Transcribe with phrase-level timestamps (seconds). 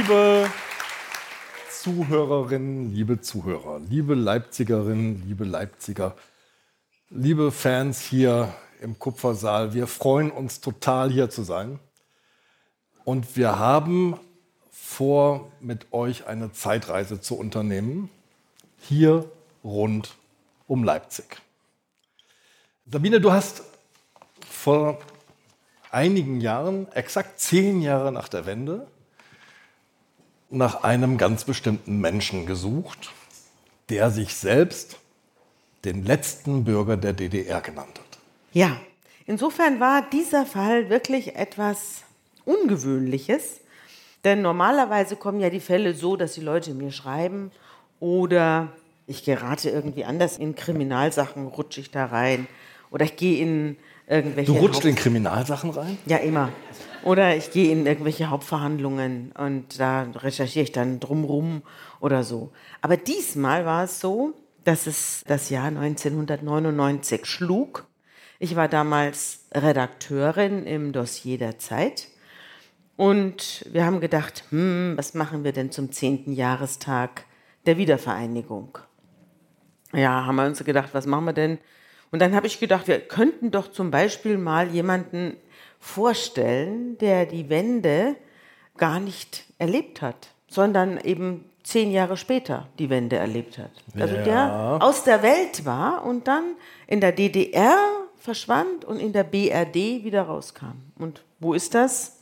[0.00, 0.50] Liebe
[1.70, 6.16] Zuhörerinnen, liebe Zuhörer, liebe Leipzigerinnen, liebe Leipziger,
[7.10, 11.80] liebe Fans hier im Kupfersaal, wir freuen uns total hier zu sein.
[13.04, 14.18] Und wir haben
[14.70, 18.08] vor, mit euch eine Zeitreise zu unternehmen,
[18.78, 19.30] hier
[19.62, 20.14] rund
[20.66, 21.42] um Leipzig.
[22.90, 23.64] Sabine, du hast
[24.48, 24.98] vor
[25.90, 28.86] einigen Jahren, exakt zehn Jahre nach der Wende,
[30.50, 33.12] nach einem ganz bestimmten Menschen gesucht,
[33.88, 34.98] der sich selbst
[35.84, 38.18] den letzten Bürger der DDR genannt hat.
[38.52, 38.76] Ja,
[39.26, 42.02] insofern war dieser Fall wirklich etwas
[42.44, 43.60] Ungewöhnliches,
[44.24, 47.50] denn normalerweise kommen ja die Fälle so, dass die Leute mir schreiben
[48.00, 48.68] oder
[49.06, 52.46] ich gerate irgendwie anders in Kriminalsachen, rutsche ich da rein
[52.90, 54.52] oder ich gehe in irgendwelche.
[54.52, 55.96] Du rutschst in Kriminalsachen rein?
[56.06, 56.50] Ja, immer.
[57.02, 61.62] Oder ich gehe in irgendwelche Hauptverhandlungen und da recherchiere ich dann drumrum
[62.00, 62.52] oder so.
[62.82, 64.34] Aber diesmal war es so,
[64.64, 67.86] dass es das Jahr 1999 schlug.
[68.38, 72.08] Ich war damals Redakteurin im Dossier der Zeit
[72.96, 76.32] und wir haben gedacht, hm, was machen wir denn zum 10.
[76.34, 77.24] Jahrestag
[77.64, 78.76] der Wiedervereinigung?
[79.94, 81.58] Ja, haben wir uns gedacht, was machen wir denn?
[82.10, 85.36] Und dann habe ich gedacht, wir könnten doch zum Beispiel mal jemanden
[85.80, 88.14] vorstellen, der die Wende
[88.76, 93.70] gar nicht erlebt hat, sondern eben zehn Jahre später die Wende erlebt hat.
[93.98, 94.22] Also ja.
[94.22, 96.54] der aus der Welt war und dann
[96.86, 97.76] in der DDR
[98.16, 100.76] verschwand und in der BRD wieder rauskam.
[100.98, 102.18] Und wo ist das?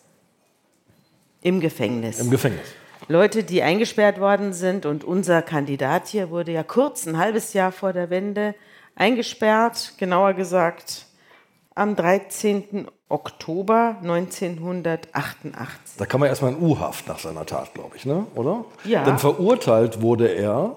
[1.40, 2.20] Im Gefängnis.
[2.20, 2.66] Im Gefängnis.
[3.08, 7.72] Leute, die eingesperrt worden sind und unser Kandidat hier wurde ja kurz, ein halbes Jahr
[7.72, 8.54] vor der Wende,
[8.96, 11.06] eingesperrt, genauer gesagt
[11.78, 12.88] am 13.
[13.08, 15.96] Oktober 1988.
[15.96, 18.26] Da kann man erstmal in U-Haft nach seiner Tat, glaube ich, ne?
[18.34, 18.66] oder?
[18.84, 19.04] Ja.
[19.04, 20.76] Denn verurteilt wurde er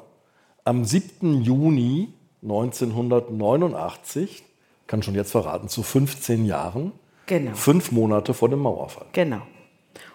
[0.63, 1.41] am 7.
[1.41, 2.13] Juni
[2.43, 4.43] 1989,
[4.87, 6.93] kann schon jetzt verraten, zu 15 Jahren.
[7.25, 7.53] Genau.
[7.53, 9.07] Fünf Monate vor dem Mauerfall.
[9.13, 9.41] Genau.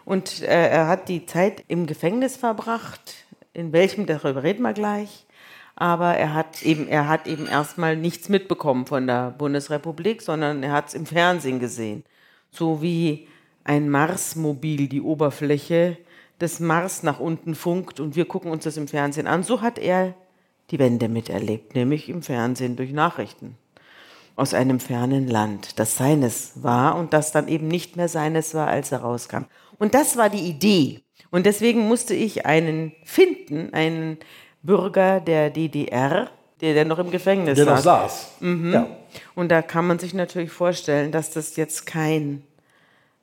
[0.04, 3.14] Und äh, er hat die Zeit im Gefängnis verbracht.
[3.52, 5.25] In welchem, darüber reden wir gleich.
[5.76, 10.72] Aber er hat eben, er hat eben erstmal nichts mitbekommen von der Bundesrepublik, sondern er
[10.72, 12.02] hat es im Fernsehen gesehen.
[12.50, 13.28] So wie
[13.62, 15.98] ein Marsmobil die Oberfläche
[16.40, 19.42] des Mars nach unten funkt und wir gucken uns das im Fernsehen an.
[19.42, 20.14] So hat er
[20.70, 23.56] die Wende miterlebt, nämlich im Fernsehen durch Nachrichten
[24.36, 28.68] aus einem fernen Land, das seines war und das dann eben nicht mehr seines war,
[28.68, 29.44] als er rauskam.
[29.78, 31.00] Und das war die Idee.
[31.30, 34.18] Und deswegen musste ich einen finden, einen
[34.66, 36.28] Bürger der DDR,
[36.60, 37.82] der, der noch im Gefängnis der saß.
[37.82, 38.32] Der noch saß.
[38.40, 38.72] Mhm.
[38.72, 38.86] Ja.
[39.34, 42.42] Und da kann man sich natürlich vorstellen, dass das jetzt kein,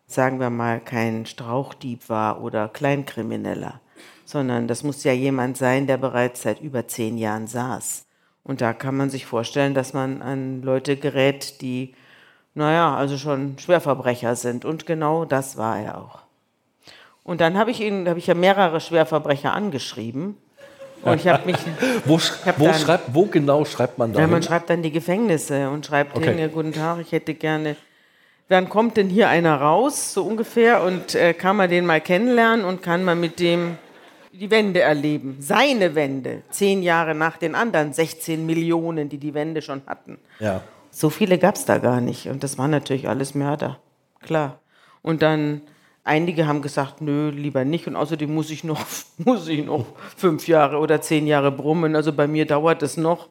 [0.08, 3.82] sagen wir mal, kein Strauchdieb war oder Kleinkrimineller,
[4.26, 8.06] sondern das muss ja jemand sein, der bereits seit über zehn Jahren saß.
[8.44, 11.94] Und da kann man sich vorstellen, dass man an Leute gerät, die,
[12.54, 14.66] naja, also schon Schwerverbrecher sind.
[14.66, 16.20] Und genau das war er auch.
[17.24, 20.38] Und dann habe ich ihn, habe ich ja mehrere Schwerverbrecher angeschrieben.
[21.04, 21.58] Und ich habe mich.
[22.06, 24.22] wo, hab wo, dann, schreibt, wo genau schreibt man da?
[24.22, 26.36] Ja, man schreibt dann die Gefängnisse und schreibt okay.
[26.36, 27.76] denen, guten Tag, ich hätte gerne.
[28.50, 30.84] Wann kommt denn hier einer raus, so ungefähr?
[30.84, 33.78] Und äh, kann man den mal kennenlernen und kann man mit dem
[34.32, 35.38] die Wende erleben.
[35.40, 36.42] Seine Wende.
[36.50, 40.18] Zehn Jahre nach den anderen 16 Millionen, die die Wende schon hatten.
[40.40, 40.62] Ja.
[40.90, 42.28] So viele gab es da gar nicht.
[42.28, 43.80] Und das waren natürlich alles Mörder.
[44.22, 44.60] Klar.
[45.02, 45.62] Und dann
[46.04, 47.88] Einige haben gesagt, nö, lieber nicht.
[47.88, 48.86] Und außerdem muss ich noch,
[49.18, 49.86] muss ich noch
[50.18, 51.96] fünf Jahre oder zehn Jahre brummen.
[51.96, 53.30] Also bei mir dauert es noch.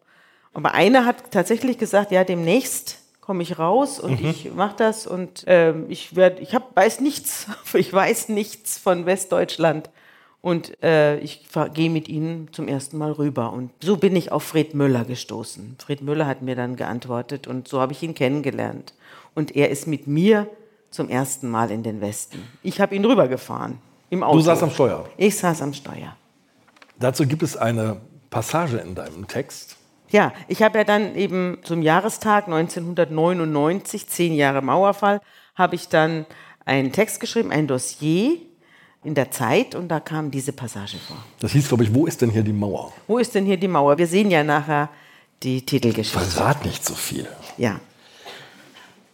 [0.54, 4.28] Aber einer hat tatsächlich gesagt, ja, demnächst komme ich raus und mhm.
[4.28, 9.06] ich mache das und äh, ich werde, ich hab, weiß nichts, ich weiß nichts von
[9.06, 9.88] Westdeutschland
[10.42, 13.52] und äh, ich gehe mit ihnen zum ersten Mal rüber.
[13.52, 15.76] Und so bin ich auf Fred Müller gestoßen.
[15.78, 18.92] Fred Müller hat mir dann geantwortet und so habe ich ihn kennengelernt.
[19.34, 20.48] Und er ist mit mir
[20.92, 22.46] zum ersten Mal in den Westen.
[22.62, 23.78] Ich habe ihn rübergefahren
[24.10, 24.38] im Auto.
[24.38, 25.08] Du saßt am Steuer?
[25.16, 26.16] Ich saß am Steuer.
[27.00, 28.00] Dazu gibt es eine
[28.30, 29.76] Passage in deinem Text.
[30.10, 35.20] Ja, ich habe ja dann eben zum Jahrestag 1999, zehn Jahre Mauerfall,
[35.54, 36.26] habe ich dann
[36.66, 38.36] einen Text geschrieben, ein Dossier
[39.02, 41.16] in der Zeit und da kam diese Passage vor.
[41.40, 42.92] Das hieß, glaube ich, wo ist denn hier die Mauer?
[43.06, 43.98] Wo ist denn hier die Mauer?
[43.98, 44.90] Wir sehen ja nachher
[45.42, 46.20] die Titelgeschichte.
[46.20, 47.26] Verrat nicht so viel.
[47.56, 47.80] Ja.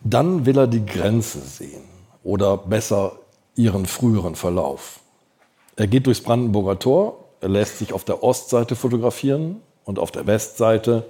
[0.03, 1.85] Dann will er die Grenze sehen
[2.23, 3.13] oder besser
[3.57, 5.01] ihren früheren Verlauf.
[5.77, 10.27] Er geht durchs Brandenburger Tor, er lässt sich auf der Ostseite fotografieren und auf der
[10.27, 11.05] Westseite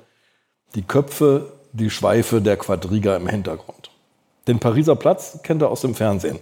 [0.75, 3.91] die Köpfe, die Schweife der Quadriga im Hintergrund.
[4.47, 6.39] Den Pariser Platz kennt er aus dem Fernsehen.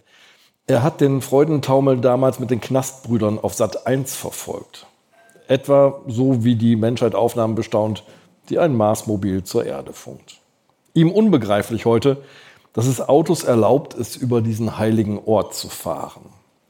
[0.68, 4.86] Er hat den Freudentaumel damals mit den Knastbrüdern auf Sat 1 verfolgt.
[5.48, 8.04] Etwa so wie die Menschheit Aufnahmen bestaunt,
[8.48, 10.40] die ein Marsmobil zur Erde funkt.
[10.96, 12.16] Ihm unbegreiflich heute,
[12.72, 16.22] dass es Autos erlaubt ist, über diesen heiligen Ort zu fahren.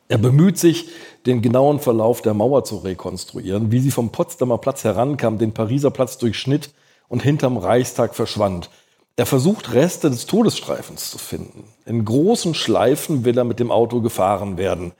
[0.08, 0.88] Er bemüht sich,
[1.26, 5.93] den genauen Verlauf der Mauer zu rekonstruieren, wie sie vom Potsdamer Platz herankam, den Pariser
[5.93, 6.70] Platz durchschnitt
[7.06, 8.69] und hinterm Reichstag verschwand.
[9.14, 11.62] Er versucht, Reste des Todesstreifens zu finden.
[11.84, 14.90] In großen Schleifen will er mit dem Auto gefahren werden.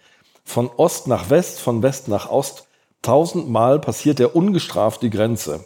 [0.44, 2.69] Von Ost nach West, von West nach Ost.
[3.02, 5.64] Tausendmal passiert er ungestraft die Grenze.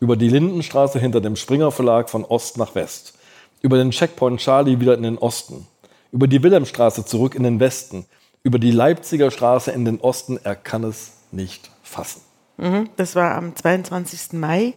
[0.00, 3.18] Über die Lindenstraße hinter dem Springer Verlag von Ost nach West.
[3.62, 5.66] Über den Checkpoint Charlie wieder in den Osten.
[6.12, 8.06] Über die Wilhelmstraße zurück in den Westen
[8.42, 10.38] über die Leipziger Straße in den Osten.
[10.42, 12.22] Er kann es nicht fassen.
[12.56, 14.32] Mhm, das war am 22.
[14.32, 14.74] Mai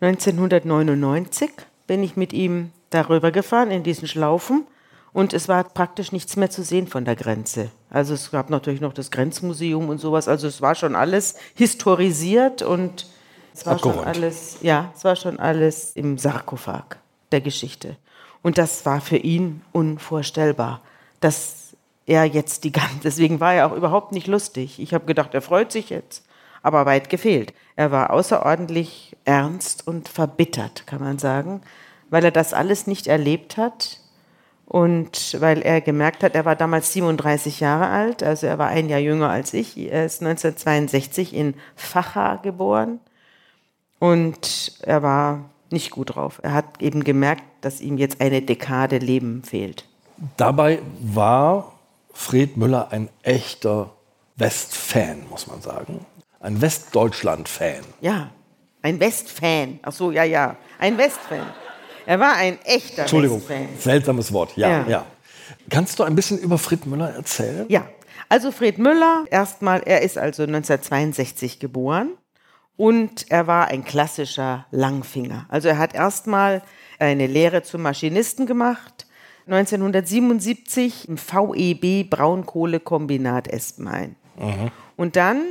[0.00, 1.50] 1999.
[1.86, 4.66] Bin ich mit ihm darüber gefahren in diesen Schlaufen
[5.12, 7.70] und es war praktisch nichts mehr zu sehen von der Grenze.
[7.90, 10.28] Also es gab natürlich noch das Grenzmuseum und sowas.
[10.28, 13.06] Also es war schon alles historisiert und
[13.56, 13.98] es war Abgeräumt.
[13.98, 16.98] schon alles, ja, es war schon alles im Sarkophag
[17.32, 17.96] der Geschichte.
[18.42, 20.82] Und das war für ihn unvorstellbar,
[21.20, 21.74] dass
[22.04, 24.78] er jetzt die ganze, deswegen war er auch überhaupt nicht lustig.
[24.78, 26.24] Ich habe gedacht, er freut sich jetzt,
[26.62, 27.54] aber weit gefehlt.
[27.76, 31.62] Er war außerordentlich ernst und verbittert, kann man sagen,
[32.10, 34.00] weil er das alles nicht erlebt hat
[34.66, 38.90] und weil er gemerkt hat, er war damals 37 Jahre alt, also er war ein
[38.90, 39.78] Jahr jünger als ich.
[39.78, 43.00] Er ist 1962 in Facha geboren
[43.98, 46.40] und er war nicht gut drauf.
[46.42, 49.84] Er hat eben gemerkt, dass ihm jetzt eine Dekade Leben fehlt.
[50.36, 51.72] Dabei war
[52.12, 53.90] Fred Müller ein echter
[54.36, 56.04] Westfan, muss man sagen.
[56.40, 57.82] Ein Westdeutschland-Fan.
[58.00, 58.30] Ja,
[58.82, 59.80] ein Westfan.
[59.82, 60.56] Ach so, ja, ja.
[60.78, 61.46] Ein Westfan.
[62.06, 63.68] Er war ein echter Entschuldigung, Westfan.
[63.78, 64.56] seltsames Wort.
[64.56, 65.06] Ja, ja, ja.
[65.70, 67.66] Kannst du ein bisschen über Fred Müller erzählen?
[67.68, 67.86] Ja,
[68.28, 72.10] also Fred Müller, erstmal, er ist also 1962 geboren
[72.76, 75.46] und er war ein klassischer Langfinger.
[75.48, 76.62] Also er hat erstmal
[76.98, 79.06] eine Lehre zum Maschinisten gemacht
[79.46, 84.16] 1977 im VEB Braunkohlekombinat Espenhain.
[84.38, 84.70] Mhm.
[84.96, 85.42] Und dann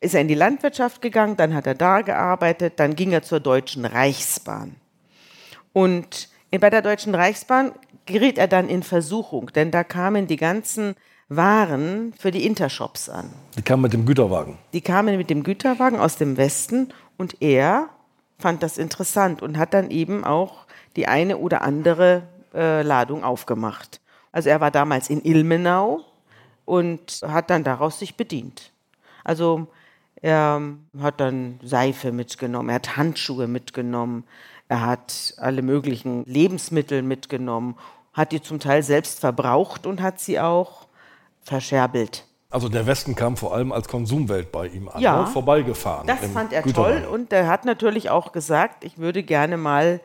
[0.00, 3.40] ist er in die Landwirtschaft gegangen, dann hat er da gearbeitet, dann ging er zur
[3.40, 4.76] Deutschen Reichsbahn.
[5.72, 7.72] Und bei der Deutschen Reichsbahn
[8.06, 10.94] geriet er dann in Versuchung, denn da kamen die ganzen
[11.32, 13.30] Waren für die Intershops an.
[13.56, 14.58] Die kamen mit dem Güterwagen.
[14.72, 17.88] Die kamen mit dem Güterwagen aus dem Westen und er
[18.36, 20.66] fand das interessant und hat dann eben auch
[20.96, 24.00] die eine oder andere äh, Ladung aufgemacht.
[24.32, 26.04] Also er war damals in Ilmenau
[26.64, 28.72] und hat dann daraus sich bedient.
[29.22, 29.68] Also
[30.16, 30.60] er
[31.00, 34.24] hat dann Seife mitgenommen, er hat Handschuhe mitgenommen,
[34.68, 37.76] er hat alle möglichen Lebensmittel mitgenommen,
[38.12, 40.88] hat die zum Teil selbst verbraucht und hat sie auch
[41.42, 42.26] verscherbelt.
[42.50, 45.26] Also der Westen kam vor allem als Konsumwelt bei ihm an, ja, ne?
[45.28, 46.06] vorbeigefahren.
[46.06, 50.00] Das fand er toll und er hat natürlich auch gesagt, ich würde gerne mal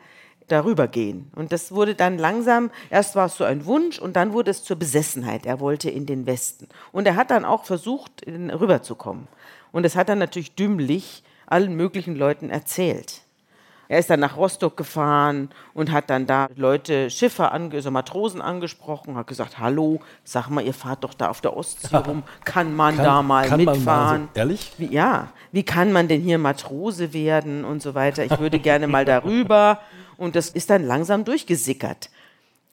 [0.46, 1.32] darüber gehen.
[1.34, 4.62] Und das wurde dann langsam, erst war es so ein Wunsch und dann wurde es
[4.62, 5.44] zur Besessenheit.
[5.44, 6.68] Er wollte in den Westen.
[6.92, 9.26] Und er hat dann auch versucht, rüberzukommen.
[9.72, 13.22] Und das hat er natürlich dümmlich allen möglichen Leuten erzählt.
[13.88, 19.16] Er ist dann nach Rostock gefahren und hat dann da Leute, Schiffer, also Matrosen angesprochen,
[19.16, 22.96] hat gesagt, hallo, sag mal, ihr fahrt doch da auf der Ostsee rum, kann man
[22.96, 24.22] kann, da mal mitfahren?
[24.22, 24.72] Mal so, ehrlich?
[24.78, 28.24] Wie, ja, wie kann man denn hier Matrose werden und so weiter?
[28.24, 29.80] Ich würde gerne mal darüber.
[30.16, 32.10] Und das ist dann langsam durchgesickert.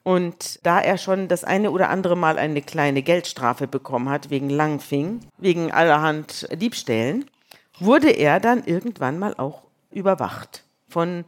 [0.02, 4.50] Und da er schon das eine oder andere Mal eine kleine Geldstrafe bekommen hat wegen
[4.50, 7.26] Langfing, wegen allerhand Diebstählen,
[7.78, 10.64] wurde er dann irgendwann mal auch überwacht
[10.94, 11.24] von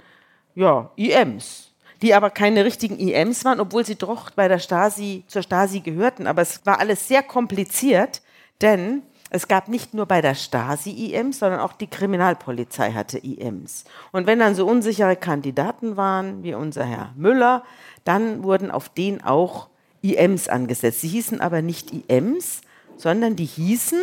[0.55, 5.43] ja, IMs, die aber keine richtigen IMs waren, obwohl sie doch bei der Stasi zur
[5.43, 6.29] Stasi gehörten.
[6.29, 8.23] Aber es war alles sehr kompliziert,
[8.63, 13.85] denn es gab nicht nur bei der Stasi IMs, sondern auch die Kriminalpolizei hatte IMs.
[14.13, 17.65] Und wenn dann so unsichere Kandidaten waren, wie unser Herr Müller,
[18.05, 19.69] dann wurden auf den auch
[20.01, 21.01] IMs angesetzt.
[21.01, 22.61] Sie hießen aber nicht IMs,
[22.97, 24.01] sondern die hießen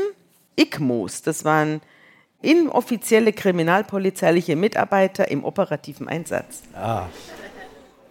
[0.57, 1.21] ICMOs.
[1.21, 1.79] Das waren
[2.43, 6.61] inoffizielle kriminalpolizeiliche Mitarbeiter im operativen Einsatz.
[6.75, 7.07] Ah.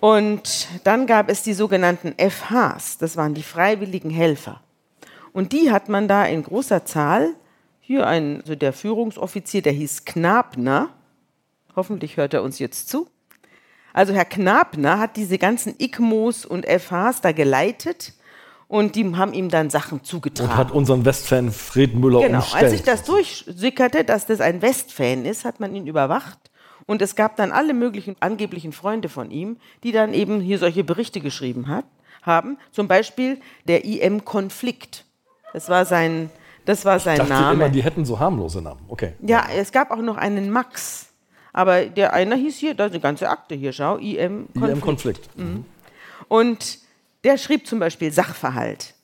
[0.01, 4.61] Und dann gab es die sogenannten FHs, das waren die freiwilligen Helfer.
[5.33, 7.35] Und die hat man da in großer Zahl.
[7.81, 10.91] Hier ein, also der Führungsoffizier, der hieß Knabner.
[11.77, 13.09] Hoffentlich hört er uns jetzt zu.
[13.93, 18.15] Also Herr Knabner hat diese ganzen ICMOs und FHs da geleitet
[18.73, 20.51] und die haben ihm dann Sachen zugetragen.
[20.51, 22.39] Und hat unseren Westfan Fred Müller genau.
[22.39, 22.63] umstellt.
[22.63, 26.39] Als sich das durchsickerte, dass das ein Westfan ist, hat man ihn überwacht.
[26.87, 30.85] Und es gab dann alle möglichen angeblichen Freunde von ihm, die dann eben hier solche
[30.85, 31.85] Berichte geschrieben hat,
[32.23, 32.57] haben.
[32.71, 35.05] Zum Beispiel der IM-Konflikt.
[35.53, 36.31] Das war sein,
[36.65, 37.53] das war sein Ich dachte Name.
[37.53, 38.81] immer, die hätten so harmlose Namen.
[38.89, 39.13] Okay.
[39.21, 41.09] Ja, es gab auch noch einen Max.
[41.53, 44.81] Aber der einer hieß hier, da ist eine ganze Akte hier, schau, IM IM Konflikt.
[44.81, 45.39] Konflikt.
[45.39, 45.67] Mhm.
[46.29, 46.82] Und
[47.25, 48.95] der schrieb zum Beispiel Sachverhalt.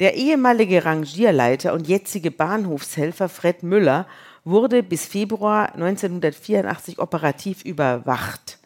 [0.00, 4.06] Der ehemalige Rangierleiter und jetzige Bahnhofshelfer Fred Müller
[4.44, 8.58] wurde bis Februar 1984 operativ überwacht.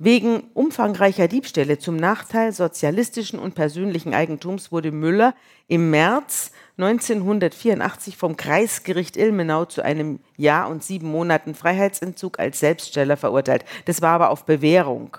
[0.00, 5.34] Wegen umfangreicher Diebstähle zum Nachteil sozialistischen und persönlichen Eigentums wurde Müller
[5.66, 13.16] im März 1984 vom Kreisgericht Ilmenau zu einem Jahr und sieben Monaten Freiheitsentzug als Selbststeller
[13.16, 13.64] verurteilt.
[13.86, 15.16] Das war aber auf Bewährung.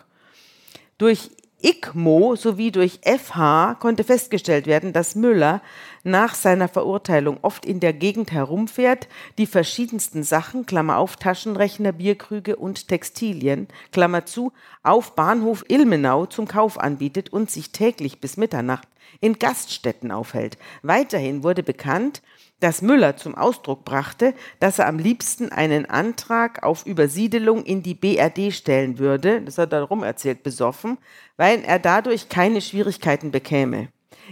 [0.98, 1.30] Durch
[1.62, 5.62] ICMO sowie durch FH konnte festgestellt werden, dass Müller
[6.04, 12.56] nach seiner Verurteilung oft in der Gegend herumfährt, die verschiedensten Sachen, Klammer auf, Taschenrechner, Bierkrüge
[12.56, 18.88] und Textilien, Klammer zu, auf Bahnhof Ilmenau zum Kauf anbietet und sich täglich bis Mitternacht
[19.20, 20.58] in Gaststätten aufhält.
[20.82, 22.22] Weiterhin wurde bekannt,
[22.60, 27.94] dass Müller zum Ausdruck brachte, dass er am liebsten einen Antrag auf Übersiedelung in die
[27.94, 30.98] BRD stellen würde, das hat er darum erzählt, besoffen,
[31.38, 33.90] weil er dadurch keine Schwierigkeiten bekäme.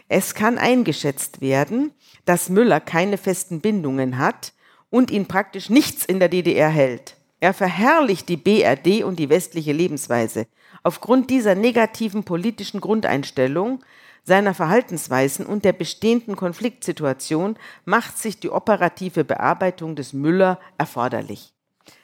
[0.10, 1.91] Es kann eingeschätzt werden,
[2.25, 4.53] dass Müller keine festen Bindungen hat
[4.89, 7.17] und ihn praktisch nichts in der DDR hält.
[7.39, 10.48] Er verherrlicht die BRD und die westliche Lebensweise.
[10.84, 13.84] Aufgrund dieser negativen politischen Grundeinstellung
[14.27, 17.55] seiner Verhaltensweisen und der bestehenden Konfliktsituation
[17.86, 21.53] macht sich die operative Bearbeitung des Müller erforderlich.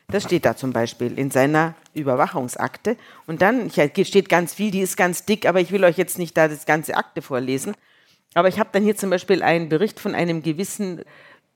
[0.07, 2.95] Das steht da zum Beispiel in seiner Überwachungsakte.
[3.27, 6.37] Und dann steht ganz viel, die ist ganz dick, aber ich will euch jetzt nicht
[6.37, 7.75] da das ganze Akte vorlesen.
[8.35, 11.01] Aber ich habe dann hier zum Beispiel einen Bericht von einem gewissen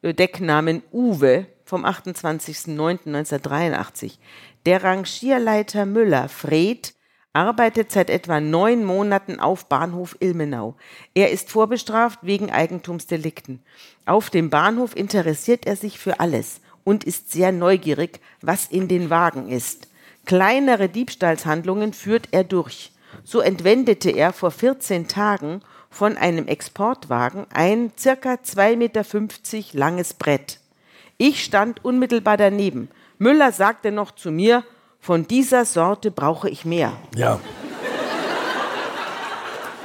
[0.01, 4.17] äh, Decknamen Uwe vom 28.09.1983.
[4.65, 6.93] Der Rangierleiter Müller, Fred,
[7.37, 10.73] arbeitet seit etwa neun Monaten auf Bahnhof Ilmenau.
[11.13, 13.61] Er ist vorbestraft wegen Eigentumsdelikten.
[14.07, 19.11] Auf dem Bahnhof interessiert er sich für alles und ist sehr neugierig, was in den
[19.11, 19.87] Wagen ist.
[20.25, 22.91] Kleinere Diebstahlshandlungen führt er durch.
[23.23, 30.59] So entwendete er vor 14 Tagen von einem Exportwagen ein circa 2,50 Meter langes Brett.
[31.17, 32.89] Ich stand unmittelbar daneben.
[33.19, 34.63] Müller sagte noch zu mir,
[34.99, 36.93] von dieser Sorte brauche ich mehr.
[37.15, 37.39] Ja.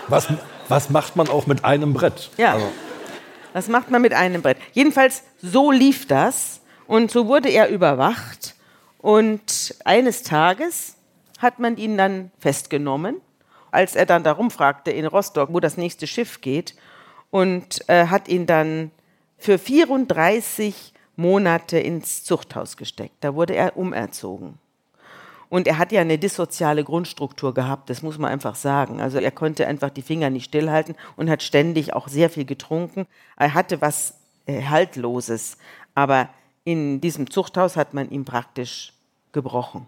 [0.08, 0.28] Was,
[0.68, 2.30] was macht man auch mit einem Brett?
[2.36, 2.54] Ja.
[2.54, 2.66] Also,
[3.54, 4.58] Das macht man mit einem Brett.
[4.72, 6.60] Jedenfalls, so lief das.
[6.86, 8.54] Und so wurde er überwacht.
[8.98, 10.96] Und eines Tages
[11.38, 13.20] hat man ihn dann festgenommen,
[13.70, 16.74] als er dann darum fragte in Rostock, wo das nächste Schiff geht.
[17.30, 18.90] Und äh, hat ihn dann
[19.38, 23.14] für 34 Monate ins Zuchthaus gesteckt.
[23.20, 24.58] Da wurde er umerzogen.
[25.52, 29.02] Und er hat ja eine dissoziale Grundstruktur gehabt, das muss man einfach sagen.
[29.02, 33.06] Also er konnte einfach die Finger nicht stillhalten und hat ständig auch sehr viel getrunken.
[33.36, 34.14] Er hatte was
[34.46, 35.58] äh, Haltloses.
[35.94, 36.30] Aber
[36.64, 38.94] in diesem Zuchthaus hat man ihn praktisch
[39.32, 39.86] gebrochen.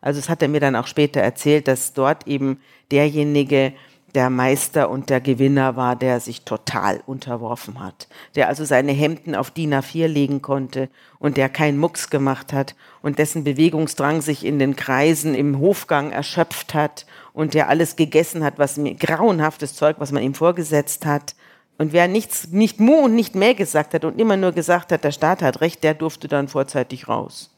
[0.00, 2.60] Also das hat er mir dann auch später erzählt, dass dort eben
[2.90, 3.74] derjenige
[4.16, 9.34] der Meister und der Gewinner war, der sich total unterworfen hat, der also seine Hemden
[9.34, 14.44] auf DIN A4 legen konnte und der keinen Mucks gemacht hat und dessen Bewegungsdrang sich
[14.44, 17.04] in den Kreisen im Hofgang erschöpft hat
[17.34, 21.34] und der alles gegessen hat, was mir grauenhaftes Zeug, was man ihm vorgesetzt hat.
[21.76, 25.04] Und wer nichts, nicht Mu und nicht mehr gesagt hat und immer nur gesagt hat,
[25.04, 27.55] der Staat hat recht, der durfte dann vorzeitig raus.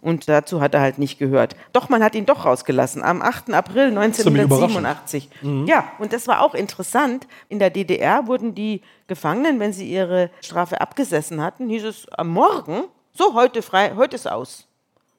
[0.00, 1.56] Und dazu hat er halt nicht gehört.
[1.72, 3.02] Doch, man hat ihn doch rausgelassen.
[3.02, 3.52] Am 8.
[3.52, 5.28] April Ziemlich 1987.
[5.66, 7.26] Ja, und das war auch interessant.
[7.48, 12.28] In der DDR wurden die Gefangenen, wenn sie ihre Strafe abgesessen hatten, hieß es am
[12.28, 14.68] Morgen, so heute frei, heute ist aus.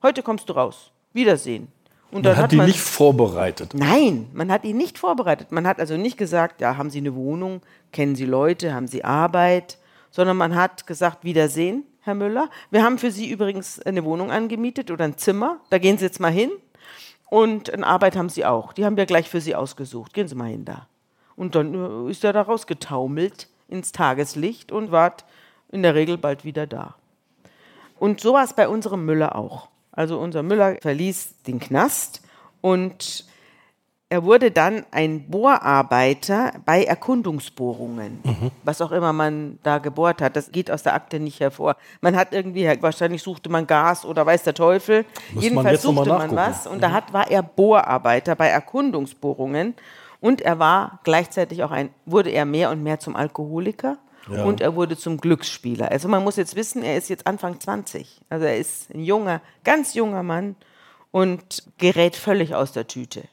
[0.01, 0.91] Heute kommst du raus.
[1.11, 1.67] Wiedersehen.
[2.11, 3.73] Und man hat die nicht vorbereitet.
[3.73, 5.51] Nein, man hat ihn nicht vorbereitet.
[5.51, 9.03] Man hat also nicht gesagt, ja, haben Sie eine Wohnung, kennen Sie Leute, haben Sie
[9.03, 9.77] Arbeit,
[10.09, 12.49] sondern man hat gesagt, Wiedersehen, Herr Müller.
[12.71, 15.59] Wir haben für Sie übrigens eine Wohnung angemietet oder ein Zimmer.
[15.69, 16.51] Da gehen Sie jetzt mal hin.
[17.29, 18.73] Und eine Arbeit haben Sie auch.
[18.73, 20.13] Die haben wir gleich für Sie ausgesucht.
[20.13, 20.87] Gehen Sie mal hin da.
[21.35, 25.13] Und dann äh, ist er da rausgetaumelt ins Tageslicht und war
[25.71, 26.95] in der Regel bald wieder da.
[27.99, 29.67] Und so war es bei unserem Müller auch.
[29.91, 32.21] Also unser Müller verließ den Knast
[32.61, 33.25] und
[34.11, 38.23] er wurde dann ein Bohrarbeiter bei Erkundungsbohrungen,
[38.63, 40.35] was auch immer man da gebohrt hat.
[40.35, 41.75] Das geht aus der Akte nicht hervor.
[42.01, 45.05] Man hat irgendwie, wahrscheinlich suchte man Gas oder weiß der Teufel.
[45.31, 49.75] man Jedenfalls mal suchte man was und da hat, war er Bohrarbeiter bei Erkundungsbohrungen
[50.19, 53.97] und er war gleichzeitig auch ein, wurde er mehr und mehr zum Alkoholiker.
[54.29, 54.43] Ja.
[54.43, 55.89] Und er wurde zum Glücksspieler.
[55.89, 58.21] Also man muss jetzt wissen, er ist jetzt Anfang 20.
[58.29, 60.55] Also er ist ein junger, ganz junger Mann
[61.09, 63.23] und gerät völlig aus der Tüte.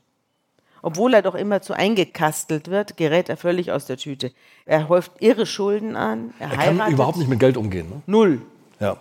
[0.83, 4.33] Obwohl er doch immer zu eingekastelt wird, gerät er völlig aus der Tüte.
[4.67, 6.33] Er häuft irre Schulden an.
[6.39, 7.89] Er, er kann überhaupt nicht mit Geld umgehen.
[7.89, 8.03] Ne?
[8.07, 8.43] Null.
[8.79, 8.99] Ja.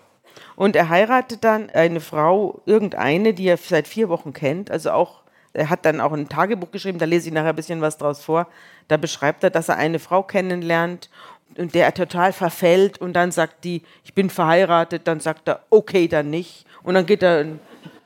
[0.56, 4.72] Und er heiratet dann eine Frau, irgendeine, die er seit vier Wochen kennt.
[4.72, 5.22] Also auch,
[5.54, 8.24] er hat dann auch ein Tagebuch geschrieben, da lese ich nachher ein bisschen was draus
[8.24, 8.48] vor.
[8.88, 11.10] Da beschreibt er, dass er eine Frau kennenlernt
[11.58, 15.62] und der er total verfällt und dann sagt die, ich bin verheiratet, dann sagt er,
[15.70, 16.66] okay, dann nicht.
[16.84, 17.46] Und dann geht er,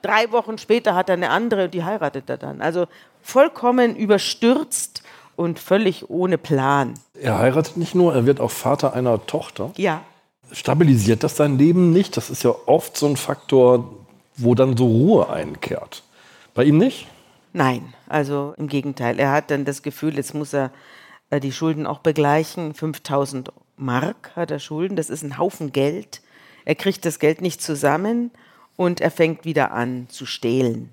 [0.02, 2.62] drei Wochen später hat er eine andere und die heiratet er dann.
[2.62, 2.88] Also
[3.22, 5.04] vollkommen überstürzt
[5.36, 6.96] und völlig ohne Plan.
[7.14, 9.72] Er heiratet nicht nur, er wird auch Vater einer Tochter.
[9.78, 10.02] Ja.
[10.52, 12.18] Stabilisiert das sein Leben nicht?
[12.18, 13.90] Das ist ja oft so ein Faktor,
[14.36, 16.04] wo dann so Ruhe einkehrt.
[16.54, 17.08] Bei ihm nicht?
[17.54, 19.20] Nein, also im Gegenteil.
[19.20, 20.72] Er hat dann das Gefühl, jetzt muss er
[21.30, 22.74] äh, die Schulden auch begleichen.
[22.74, 26.22] 5000 Mark hat er Schulden, das ist ein Haufen Geld.
[26.66, 28.32] Er kriegt das Geld nicht zusammen
[28.76, 30.90] und er fängt wieder an zu stehlen.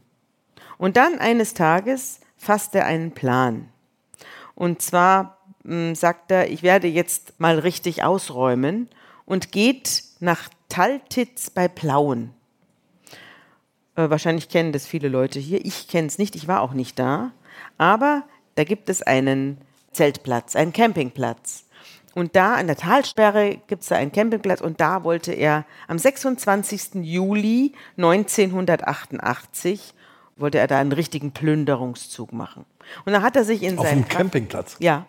[0.79, 3.69] Und dann eines Tages fasst er einen Plan.
[4.55, 8.89] Und zwar mh, hm, sagt er, ich werde jetzt mal richtig ausräumen
[9.25, 12.33] und geht nach Taltitz bei Plauen.
[13.97, 15.65] Äh, wahrscheinlich kennen das viele Leute hier.
[15.65, 17.33] Ich kenne es nicht, ich war auch nicht da.
[17.79, 19.59] Aber da gibt es einen
[19.93, 21.65] Zeltplatz, einen Campingplatz.
[22.15, 25.99] Und da an der Talsperre gibt es da einen Campingplatz und da wollte er am
[25.99, 26.95] 26.
[27.03, 29.93] Juli 1988
[30.37, 32.65] wollte er da einen richtigen Plünderungszug machen.
[33.05, 34.77] Und dann hat er sich in Auf seinem dem Campingplatz.
[34.79, 35.07] Ja.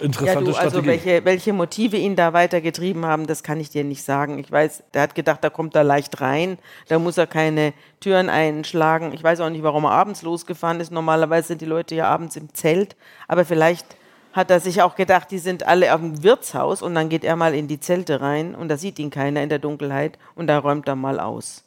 [0.00, 0.86] Interessante ja, du, also Strategie.
[0.86, 4.38] welche, welche Motive ihn da weitergetrieben haben, das kann ich dir nicht sagen.
[4.38, 8.30] Ich weiß, der hat gedacht, da kommt er leicht rein, da muss er keine Türen
[8.30, 9.12] einschlagen.
[9.12, 10.92] Ich weiß auch nicht, warum er abends losgefahren ist.
[10.92, 12.96] Normalerweise sind die Leute ja abends im Zelt,
[13.28, 13.96] aber vielleicht
[14.32, 17.36] hat er sich auch gedacht, die sind alle auf dem Wirtshaus und dann geht er
[17.36, 20.58] mal in die Zelte rein und da sieht ihn keiner in der Dunkelheit und da
[20.58, 21.64] räumt er mal aus.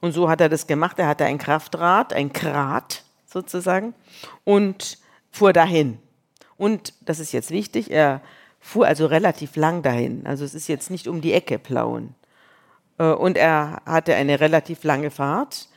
[0.00, 0.98] Und so hat er das gemacht.
[0.98, 3.94] Er hatte ein Kraftrad, ein Krat sozusagen
[4.44, 4.98] und
[5.30, 5.98] fuhr dahin.
[6.56, 8.22] Und das ist jetzt wichtig, er
[8.60, 10.26] fuhr also relativ lang dahin.
[10.26, 12.14] Also es ist jetzt nicht um die Ecke plauen.
[12.98, 15.68] Äh, und er hatte eine relativ lange Fahrt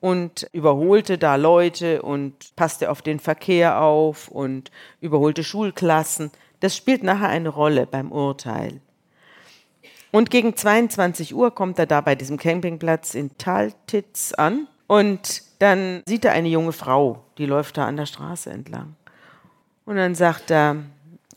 [0.00, 6.30] und überholte da Leute und passte auf den Verkehr auf und überholte Schulklassen.
[6.60, 8.80] Das spielt nachher eine Rolle beim Urteil.
[10.10, 16.02] Und gegen 22 Uhr kommt er da bei diesem Campingplatz in Taltitz an und dann
[16.06, 18.96] sieht er eine junge Frau, die läuft da an der Straße entlang.
[19.84, 20.76] Und dann sagt er,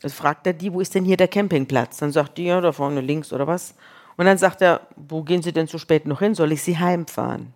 [0.06, 1.98] fragt er die, wo ist denn hier der Campingplatz?
[1.98, 3.74] Dann sagt die, ja, da vorne links oder was.
[4.16, 6.34] Und dann sagt er, wo gehen Sie denn so spät noch hin?
[6.34, 7.52] Soll ich Sie heimfahren?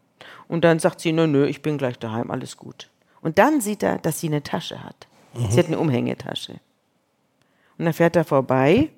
[0.49, 2.89] Und dann sagt sie, nö, nö, ich bin gleich daheim, alles gut.
[3.21, 5.07] Und dann sieht er, dass sie eine Tasche hat.
[5.35, 5.51] Mhm.
[5.51, 6.53] Sie hat eine Umhängetasche.
[7.77, 8.91] Und dann fährt er vorbei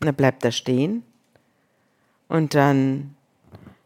[0.00, 1.04] und dann bleibt er stehen.
[2.34, 3.14] Und dann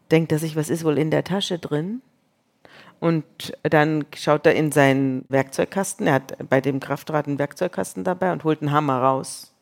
[0.09, 2.01] denkt er sich, was ist wohl in der Tasche drin?
[2.99, 3.23] Und
[3.61, 6.07] dann schaut er in seinen Werkzeugkasten.
[6.07, 9.53] Er hat bei dem Kraftrad einen Werkzeugkasten dabei und holt einen Hammer raus.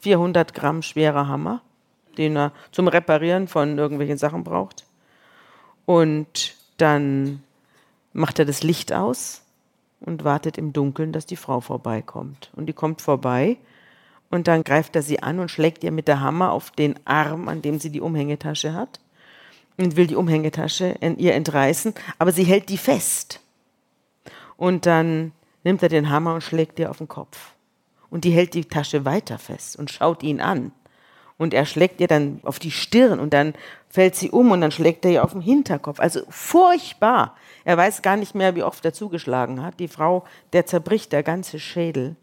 [0.00, 1.62] 400 Gramm schwerer Hammer,
[2.18, 4.84] den er zum Reparieren von irgendwelchen Sachen braucht.
[5.86, 7.42] Und dann
[8.12, 9.46] macht er das Licht aus
[10.00, 12.50] und wartet im Dunkeln, dass die Frau vorbeikommt.
[12.54, 13.56] Und die kommt vorbei
[14.30, 17.48] und dann greift er sie an und schlägt ihr mit der Hammer auf den Arm,
[17.48, 19.00] an dem sie die Umhängetasche hat
[19.76, 23.40] und will die Umhängetasche ihr entreißen, aber sie hält die fest.
[24.56, 25.32] Und dann
[25.64, 27.52] nimmt er den Hammer und schlägt ihr auf den Kopf.
[28.08, 30.72] Und die hält die Tasche weiter fest und schaut ihn an
[31.40, 33.54] und er schlägt ihr dann auf die Stirn und dann
[33.88, 35.98] fällt sie um und dann schlägt er ihr auf den Hinterkopf.
[35.98, 37.34] Also furchtbar.
[37.64, 39.80] Er weiß gar nicht mehr, wie oft er zugeschlagen hat.
[39.80, 42.16] Die Frau, der zerbricht der ganze Schädel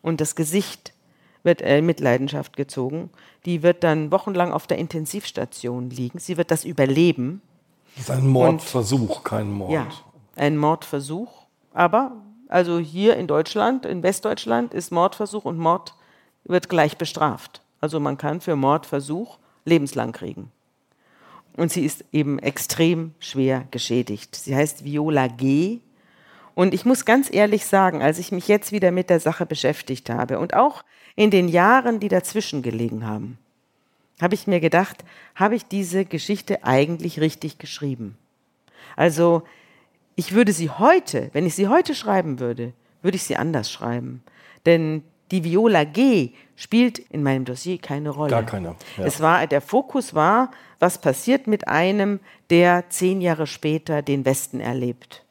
[0.00, 0.94] und das Gesicht
[1.42, 3.10] wird in Mitleidenschaft gezogen.
[3.44, 6.18] Die wird dann wochenlang auf der Intensivstation liegen.
[6.18, 7.42] Sie wird das überleben.
[7.96, 9.72] Das ist ein Mordversuch, und, kein Mord.
[9.72, 9.86] Ja,
[10.36, 11.46] ein Mordversuch.
[11.74, 12.12] Aber
[12.48, 15.94] also hier in Deutschland, in Westdeutschland, ist Mordversuch und Mord
[16.44, 17.62] wird gleich bestraft.
[17.80, 20.50] Also man kann für Mordversuch lebenslang kriegen.
[21.56, 24.36] Und sie ist eben extrem schwer geschädigt.
[24.36, 25.80] Sie heißt Viola G.
[26.54, 30.10] Und ich muss ganz ehrlich sagen, als ich mich jetzt wieder mit der Sache beschäftigt
[30.10, 30.82] habe und auch
[31.16, 33.38] in den Jahren, die dazwischen gelegen haben,
[34.20, 38.16] habe ich mir gedacht, habe ich diese Geschichte eigentlich richtig geschrieben?
[38.96, 39.42] Also
[40.14, 42.72] ich würde sie heute, wenn ich sie heute schreiben würde,
[43.02, 44.22] würde ich sie anders schreiben.
[44.66, 48.30] Denn die Viola G spielt in meinem Dossier keine Rolle.
[48.30, 48.76] Gar keine.
[48.96, 49.04] Ja.
[49.04, 52.20] Es war, der Fokus war, was passiert mit einem,
[52.50, 55.21] der zehn Jahre später den Westen erlebt.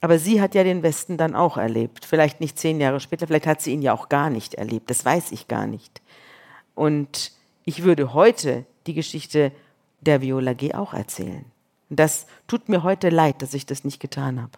[0.00, 2.04] Aber sie hat ja den Westen dann auch erlebt.
[2.04, 4.88] Vielleicht nicht zehn Jahre später, vielleicht hat sie ihn ja auch gar nicht erlebt.
[4.90, 6.00] Das weiß ich gar nicht.
[6.74, 7.32] Und
[7.64, 9.52] ich würde heute die Geschichte
[10.00, 11.44] der Viola G auch erzählen.
[11.90, 14.52] Das tut mir heute leid, dass ich das nicht getan habe.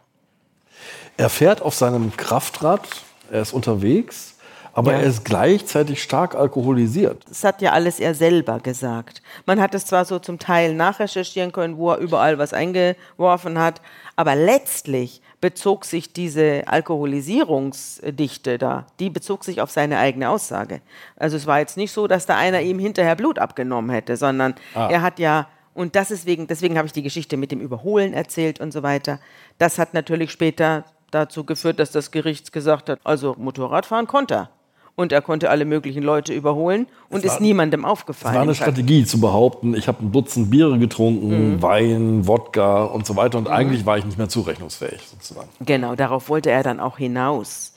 [1.16, 2.87] Er fährt auf seinem Kraftrad,
[3.31, 4.37] er ist unterwegs,
[4.74, 4.98] aber Ja.
[4.98, 7.24] er ist gleichzeitig stark alkoholisiert.
[7.28, 9.22] Das hat ja alles er selber gesagt.
[9.46, 13.80] Man hat es zwar so zum Teil nachrecherchieren können, wo er überall was eingeworfen hat,
[14.16, 20.80] aber letztlich bezog sich diese Alkoholisierungsdichte da, die bezog sich auf seine eigene Aussage.
[21.16, 24.54] Also es war jetzt nicht so, dass da einer ihm hinterher Blut abgenommen hätte, sondern
[24.74, 28.12] er hat ja, und das ist wegen, deswegen habe ich die Geschichte mit dem Überholen
[28.12, 29.18] erzählt und so weiter.
[29.58, 34.50] Das hat natürlich später dazu geführt, dass das Gericht gesagt hat, also Motorradfahren konnte er.
[34.94, 38.37] Und er konnte alle möglichen Leute überholen und war- ist niemandem Es war aufgefallen.
[38.37, 41.62] eine Strategie zu behaupten, ich habe ein Dutzend Biere getrunken, Mhm.
[41.62, 45.48] Wein, Wodka und so weiter und eigentlich war ich nicht mehr zurechnungsfähig sozusagen.
[45.61, 47.72] Genau, darauf wollte er dann auch hinaus.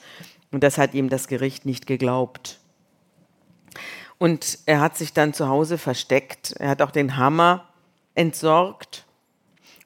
[0.52, 2.58] Und das hat ihm das Gericht nicht geglaubt.
[4.18, 6.52] Und er hat sich dann zu Hause versteckt.
[6.58, 7.64] Er hat auch den Hammer
[8.14, 9.04] entsorgt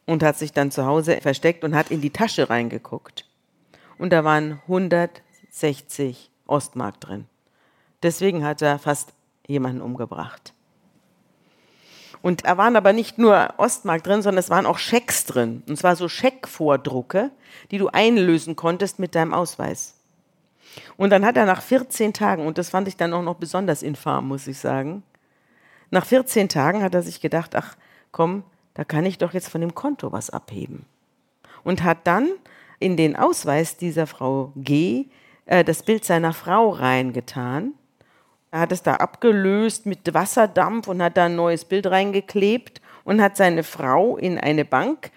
[0.06, 3.24] und hat sich dann zu Hause versteckt und hat in die Tasche reingeguckt.
[3.98, 7.26] Und da waren 160 Ostmark drin.
[8.02, 9.12] Deswegen hat er fast
[9.46, 10.54] jemanden umgebracht.
[12.22, 15.62] Und da waren aber nicht nur Ostmark drin, sondern es waren auch Schecks drin.
[15.68, 17.30] Und zwar so Scheckvordrucke,
[17.70, 19.94] die du einlösen konntest mit deinem Ausweis.
[20.96, 23.82] Und dann hat er nach 14 Tagen, und das fand ich dann auch noch besonders
[23.82, 25.02] infam, muss ich sagen,
[25.90, 27.76] nach 14 Tagen hat er sich gedacht, ach
[28.12, 30.86] komm, da kann ich doch jetzt von dem Konto was abheben.
[31.64, 32.28] Und hat dann
[32.78, 35.06] in den Ausweis dieser Frau G
[35.50, 37.74] äh, das Bild seiner Frau reingetan.
[38.52, 43.20] Er hat es da abgelöst mit Wasserdampf und hat da ein neues Bild reingeklebt und
[43.20, 45.10] hat seine Frau in eine Bank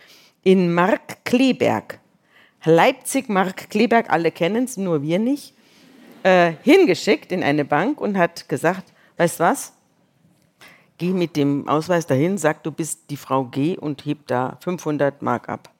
[0.43, 1.99] in Mark Kleberg,
[2.65, 5.53] Leipzig, Mark Kleberg, alle kennen es, nur wir nicht,
[6.23, 9.73] äh, hingeschickt in eine Bank und hat gesagt, weißt was,
[10.97, 15.21] geh mit dem Ausweis dahin, sag, du bist die Frau G und heb da 500
[15.21, 15.72] Mark ab.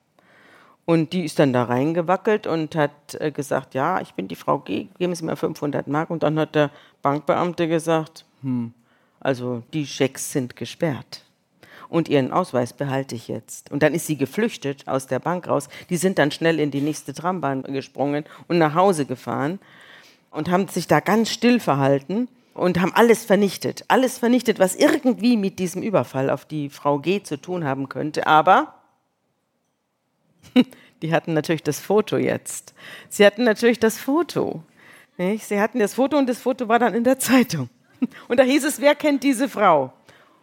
[0.86, 4.58] Und die ist dann da reingewackelt und hat äh, gesagt, ja, ich bin die Frau
[4.58, 6.10] G, geben Sie mir 500 Mark.
[6.10, 6.70] Und dann hat der
[7.00, 8.74] Bankbeamte gesagt, hm,
[9.20, 11.22] also die Schecks sind gesperrt.
[11.88, 13.70] Und ihren Ausweis behalte ich jetzt.
[13.70, 15.68] Und dann ist sie geflüchtet aus der Bank raus.
[15.90, 19.60] Die sind dann schnell in die nächste Trambahn gesprungen und nach Hause gefahren
[20.30, 23.84] und haben sich da ganz still verhalten und haben alles vernichtet.
[23.88, 28.26] Alles vernichtet, was irgendwie mit diesem Überfall auf die Frau G zu tun haben könnte.
[28.26, 28.74] Aber
[31.02, 32.74] die hatten natürlich das Foto jetzt.
[33.08, 34.62] Sie hatten natürlich das Foto.
[35.16, 35.46] Nicht?
[35.46, 37.68] Sie hatten das Foto und das Foto war dann in der Zeitung.
[38.28, 39.92] Und da hieß es, wer kennt diese Frau?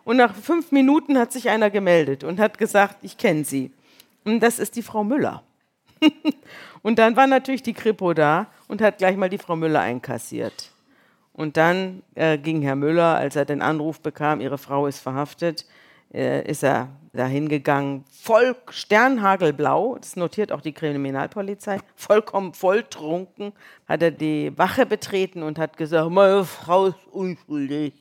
[0.03, 3.71] Und nach fünf Minuten hat sich einer gemeldet und hat gesagt, ich kenne sie.
[4.23, 5.43] Und das ist die Frau Müller.
[6.81, 10.71] und dann war natürlich die Kripo da und hat gleich mal die Frau Müller einkassiert.
[11.33, 15.65] Und dann äh, ging Herr Müller, als er den Anruf bekam, ihre Frau ist verhaftet,
[16.13, 23.53] äh, ist er dahin gegangen, voll sternhagelblau, das notiert auch die Kriminalpolizei, vollkommen volltrunken,
[23.87, 27.93] hat er die Wache betreten und hat gesagt, meine Frau ist unschuldig.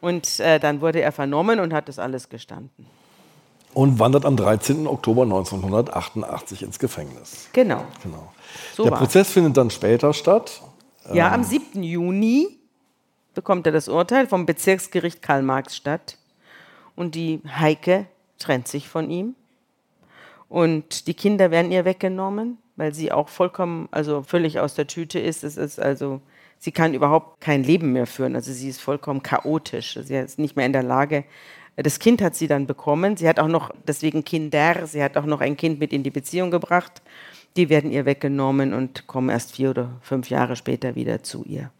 [0.00, 2.86] Und äh, dann wurde er vernommen und hat das alles gestanden.
[3.74, 4.86] Und wandert am 13.
[4.86, 7.48] Oktober 1988 ins Gefängnis.
[7.52, 7.84] Genau.
[8.02, 8.32] Genau.
[8.74, 9.00] So Der war's.
[9.00, 10.62] Prozess findet dann später statt.
[11.12, 11.82] Ja, am 7.
[11.82, 12.58] Juni
[13.34, 16.16] bekommt er das Urteil vom Bezirksgericht Karl-Marx-Stadt.
[16.96, 18.06] Und die Heike
[18.38, 19.34] trennt sich von ihm.
[20.48, 25.18] Und die Kinder werden ihr weggenommen, weil sie auch vollkommen, also völlig aus der Tüte
[25.18, 25.44] ist.
[25.44, 26.20] Es ist also,
[26.58, 28.34] sie kann überhaupt kein Leben mehr führen.
[28.34, 29.98] Also sie ist vollkommen chaotisch.
[30.02, 31.24] Sie ist nicht mehr in der Lage.
[31.76, 33.16] Das Kind hat sie dann bekommen.
[33.16, 36.10] Sie hat auch noch, deswegen Kinder, sie hat auch noch ein Kind mit in die
[36.10, 37.02] Beziehung gebracht.
[37.56, 41.70] Die werden ihr weggenommen und kommen erst vier oder fünf Jahre später wieder zu ihr.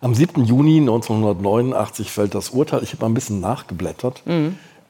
[0.00, 0.44] Am 7.
[0.44, 2.82] Juni 1989 fällt das Urteil.
[2.82, 4.22] Ich habe mal ein bisschen nachgeblättert.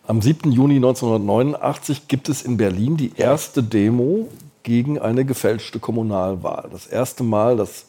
[0.07, 0.53] Am 7.
[0.53, 4.29] Juni 1989 gibt es in Berlin die erste Demo
[4.63, 6.69] gegen eine gefälschte Kommunalwahl.
[6.71, 7.87] Das erste Mal, dass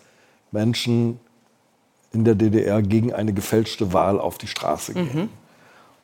[0.51, 1.19] Menschen
[2.13, 5.29] in der DDR gegen eine gefälschte Wahl auf die Straße gehen.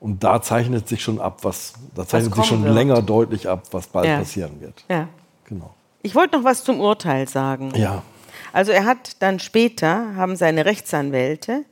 [0.02, 2.76] Und da zeichnet sich schon ab, was, da zeichnet sich kommen schon wird.
[2.76, 4.20] länger deutlich ab, was bald Ja.
[4.20, 4.84] passieren wird.
[4.90, 5.08] Ja.
[5.46, 5.74] Genau.
[6.04, 7.72] Ich wollte noch was zum Urteil sagen.
[7.76, 8.04] Ja.
[8.54, 11.66] Also er hat dann später, haben seine Rechtsanwälte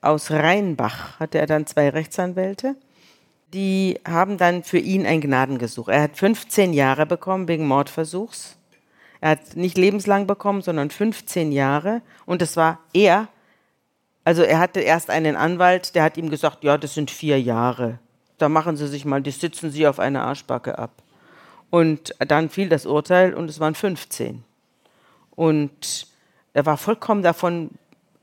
[0.00, 2.76] aus Rheinbach, hatte er dann zwei Rechtsanwälte,
[3.52, 5.88] die haben dann für ihn ein Gnadengesuch.
[5.88, 8.56] Er hat 15 Jahre bekommen wegen Mordversuchs.
[9.20, 12.00] Er hat nicht lebenslang bekommen, sondern 15 Jahre.
[12.26, 13.28] Und das war er,
[14.24, 17.98] also er hatte erst einen Anwalt, der hat ihm gesagt, ja, das sind vier Jahre.
[18.38, 21.02] Da machen Sie sich mal, die sitzen Sie auf eine Arschbacke ab.
[21.68, 24.44] Und dann fiel das Urteil und es waren 15.
[25.40, 26.06] Und
[26.52, 27.70] er war vollkommen davon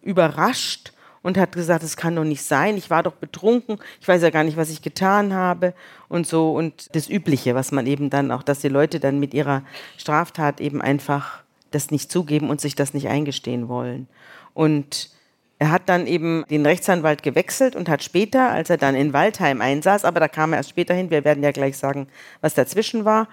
[0.03, 4.21] überrascht und hat gesagt, es kann doch nicht sein, ich war doch betrunken, ich weiß
[4.21, 5.73] ja gar nicht, was ich getan habe
[6.09, 9.33] und so und das Übliche, was man eben dann auch, dass die Leute dann mit
[9.33, 9.63] ihrer
[9.97, 14.07] Straftat eben einfach das nicht zugeben und sich das nicht eingestehen wollen.
[14.53, 15.09] Und
[15.57, 19.59] er hat dann eben den Rechtsanwalt gewechselt und hat später, als er dann in Waldheim
[19.59, 22.09] einsaß, aber da kam er erst später hin, wir werden ja gleich sagen,
[22.41, 23.27] was dazwischen war,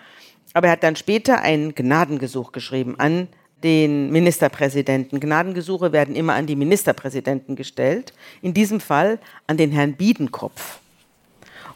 [0.54, 3.28] aber er hat dann später ein Gnadengesuch geschrieben an
[3.64, 5.18] den Ministerpräsidenten.
[5.18, 8.12] Gnadengesuche werden immer an die Ministerpräsidenten gestellt.
[8.42, 10.78] In diesem Fall an den Herrn Biedenkopf.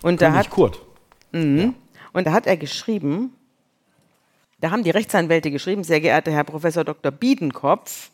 [0.03, 0.81] Und da hat Kurt.
[1.33, 1.72] Mh, ja.
[2.12, 3.33] Und da hat er geschrieben,
[4.61, 7.11] da haben die Rechtsanwälte geschrieben, sehr geehrter Herr Professor Dr.
[7.11, 8.11] Biedenkopf,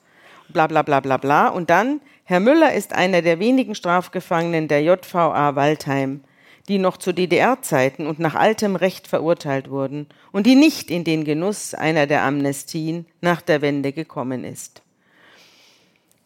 [0.48, 1.48] bla bla bla bla bla.
[1.48, 6.20] Und dann, Herr Müller ist einer der wenigen Strafgefangenen der JVA Waldheim
[6.68, 11.24] die noch zu DDR-Zeiten und nach altem Recht verurteilt wurden und die nicht in den
[11.24, 14.82] Genuss einer der Amnestien nach der Wende gekommen ist.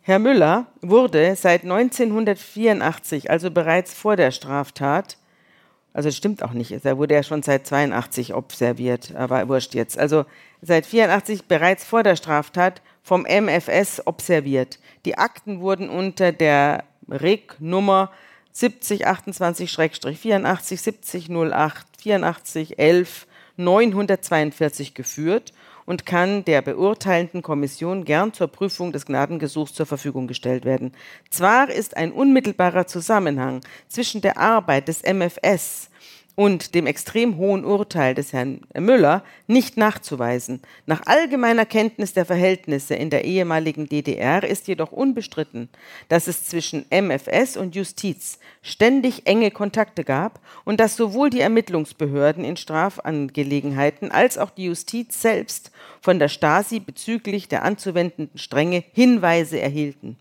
[0.02, 5.18] Herr Müller wurde seit 1984, also bereits vor der Straftat,
[5.92, 10.24] also stimmt auch nicht, er wurde ja schon seit 82 observiert, aber wurscht jetzt, also
[10.62, 14.78] seit 84 bereits vor der Straftat vom MFS observiert.
[15.04, 18.10] Die Akten wurden unter der REG-Nummer
[18.52, 25.52] 70 28-84 70 08 84 11 942 geführt
[25.84, 30.92] und kann der beurteilenden Kommission gern zur Prüfung des Gnadengesuchs zur Verfügung gestellt werden.
[31.30, 35.88] Zwar ist ein unmittelbarer Zusammenhang zwischen der Arbeit des MFS
[36.38, 40.62] und dem extrem hohen Urteil des Herrn Müller nicht nachzuweisen.
[40.86, 45.68] Nach allgemeiner Kenntnis der Verhältnisse in der ehemaligen DDR ist jedoch unbestritten,
[46.08, 52.44] dass es zwischen MFS und Justiz ständig enge Kontakte gab und dass sowohl die Ermittlungsbehörden
[52.44, 59.58] in Strafangelegenheiten als auch die Justiz selbst von der Stasi bezüglich der anzuwendenden Strenge Hinweise
[59.60, 60.16] erhielten.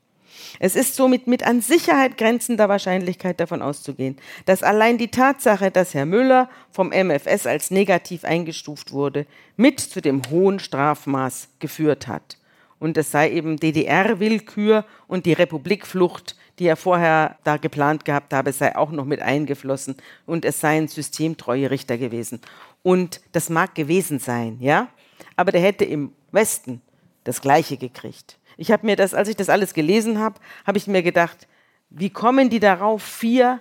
[0.60, 5.94] Es ist somit mit an Sicherheit grenzender Wahrscheinlichkeit davon auszugehen, dass allein die Tatsache, dass
[5.94, 12.38] Herr Müller vom MFS als negativ eingestuft wurde, mit zu dem hohen Strafmaß geführt hat.
[12.80, 18.52] Und es sei eben DDR-Willkür und die Republikflucht, die er vorher da geplant gehabt habe,
[18.52, 19.96] sei auch noch mit eingeflossen
[20.26, 22.42] und es seien systemtreue Richter gewesen.
[22.84, 24.90] Und das mag gewesen sein, ja,
[25.36, 26.82] aber der hätte im Westen
[27.24, 28.38] das Gleiche gekriegt.
[28.58, 31.48] Ich habe mir das, als ich das alles gelesen habe, habe ich mir gedacht,
[31.90, 33.60] wie kommen die darauf, vier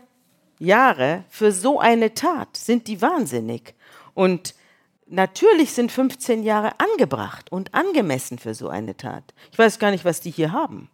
[0.58, 2.56] Jahre für so eine Tat?
[2.56, 3.74] Sind die wahnsinnig?
[4.14, 4.54] Und
[5.06, 9.22] natürlich sind 15 Jahre angebracht und angemessen für so eine Tat.
[9.52, 10.88] Ich weiß gar nicht, was die hier haben.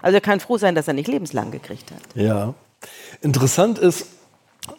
[0.00, 2.00] Also er kann froh sein, dass er nicht lebenslang gekriegt hat.
[2.14, 2.54] Ja.
[3.20, 4.06] Interessant ist,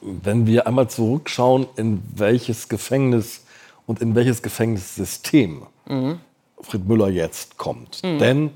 [0.01, 3.41] wenn wir einmal zurückschauen, in welches Gefängnis
[3.85, 6.19] und in welches Gefängnissystem mhm.
[6.61, 8.01] Fried Müller jetzt kommt.
[8.03, 8.19] Mhm.
[8.19, 8.51] Denn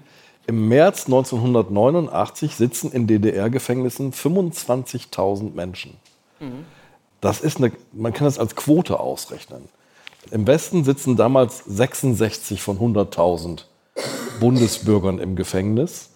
[0.47, 5.97] im März 1989 sitzen in DDR-Gefängnissen 25.000 Menschen.
[7.21, 9.69] Das ist eine, man kann das als Quote ausrechnen.
[10.32, 13.63] Im Westen sitzen damals 66 von 100.000
[14.39, 16.10] Bundesbürgern im Gefängnis.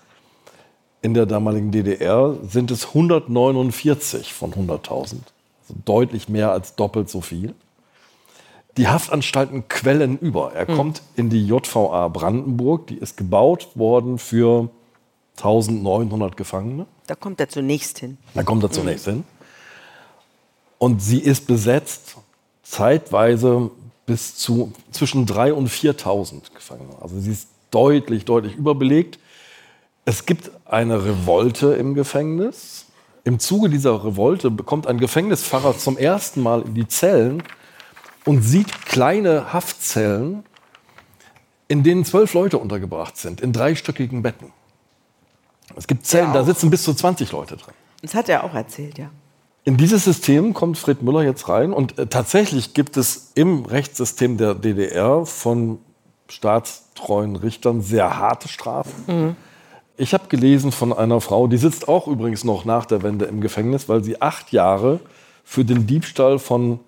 [1.01, 5.19] In der damaligen DDR sind es 149 von 100.000, also
[5.85, 7.53] deutlich mehr als doppelt so viel
[8.77, 10.53] die Haftanstalten quellen über.
[10.53, 10.75] Er mhm.
[10.75, 14.69] kommt in die JVA Brandenburg, die ist gebaut worden für
[15.37, 16.85] 1900 Gefangene.
[17.07, 18.17] Da kommt er zunächst hin.
[18.33, 19.11] Da kommt er zunächst mhm.
[19.11, 19.23] hin.
[20.77, 22.17] Und sie ist besetzt
[22.63, 23.71] zeitweise
[24.05, 26.95] bis zu zwischen 3.000 und 4.000 Gefangene.
[27.01, 29.19] Also sie ist deutlich, deutlich überbelegt.
[30.05, 32.85] Es gibt eine Revolte im Gefängnis.
[33.23, 37.43] Im Zuge dieser Revolte bekommt ein Gefängnispfarrer zum ersten Mal in die Zellen
[38.27, 40.43] und sieht kleine Haftzellen,
[41.69, 44.51] in denen zwölf Leute untergebracht sind, in dreistöckigen Betten.
[45.77, 47.73] Es gibt Zellen, da sitzen bis zu 20 Leute drin.
[48.01, 49.09] Das hat er auch erzählt, ja.
[49.63, 54.37] In dieses System kommt Fred Müller jetzt rein und äh, tatsächlich gibt es im Rechtssystem
[54.37, 55.79] der DDR von
[56.27, 59.03] staatstreuen Richtern sehr harte Strafen.
[59.07, 59.35] Mhm.
[59.95, 63.39] Ich habe gelesen von einer Frau, die sitzt auch übrigens noch nach der Wende im
[63.39, 64.99] Gefängnis, weil sie acht Jahre
[65.45, 66.81] für den Diebstahl von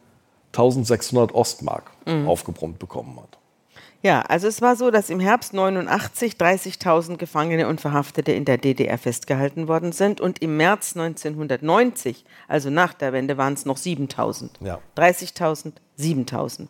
[0.53, 2.27] 1600 Ostmark mhm.
[2.27, 3.39] aufgebrummt bekommen hat.
[4.01, 8.57] Ja, also es war so, dass im Herbst 89 30.000 Gefangene und Verhaftete in der
[8.57, 13.77] DDR festgehalten worden sind und im März 1990, also nach der Wende, waren es noch
[13.77, 14.51] 7.000.
[14.61, 14.79] Ja.
[14.95, 16.67] 30.000, 7.000.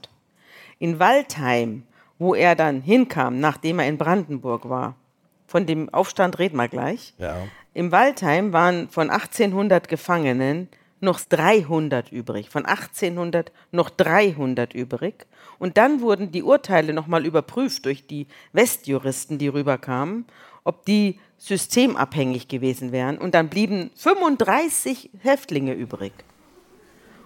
[0.79, 1.83] In Waldheim,
[2.17, 4.95] wo er dann hinkam, nachdem er in Brandenburg war,
[5.45, 7.13] von dem Aufstand reden wir gleich.
[7.19, 7.37] Ja.
[7.75, 10.67] Im Waldheim waren von 1800 Gefangenen
[11.01, 12.49] noch 300 übrig.
[12.49, 15.25] Von 1800 noch 300 übrig.
[15.57, 20.25] Und dann wurden die Urteile nochmal überprüft durch die Westjuristen, die rüberkamen,
[20.63, 23.17] ob die systemabhängig gewesen wären.
[23.17, 26.13] Und dann blieben 35 Häftlinge übrig.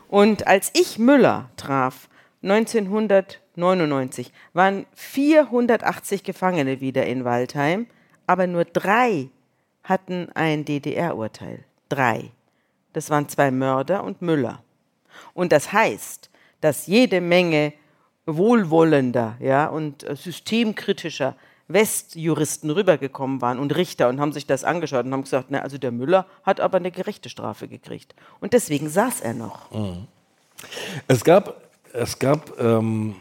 [0.07, 2.07] Und als ich Müller traf,
[2.43, 7.87] 1999, waren 480 Gefangene wieder in Waldheim,
[8.27, 9.29] aber nur drei
[9.83, 11.63] hatten ein DDR-Urteil.
[11.89, 12.31] Drei.
[12.93, 14.63] Das waren zwei Mörder und Müller.
[15.33, 16.29] Und das heißt,
[16.61, 17.73] dass jede Menge
[18.25, 21.35] wohlwollender ja, und systemkritischer
[21.67, 25.77] Westjuristen rübergekommen waren und Richter und haben sich das angeschaut und haben gesagt, na, also
[25.77, 28.15] der Müller hat aber eine gerechte Strafe gekriegt.
[28.39, 29.71] Und deswegen saß er noch.
[29.71, 30.07] Mhm.
[31.07, 33.15] Es gab, es gab ähm,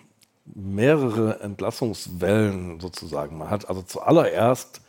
[0.45, 3.39] mehrere Entlassungswellen sozusagen.
[3.39, 4.81] Man hat also zuallererst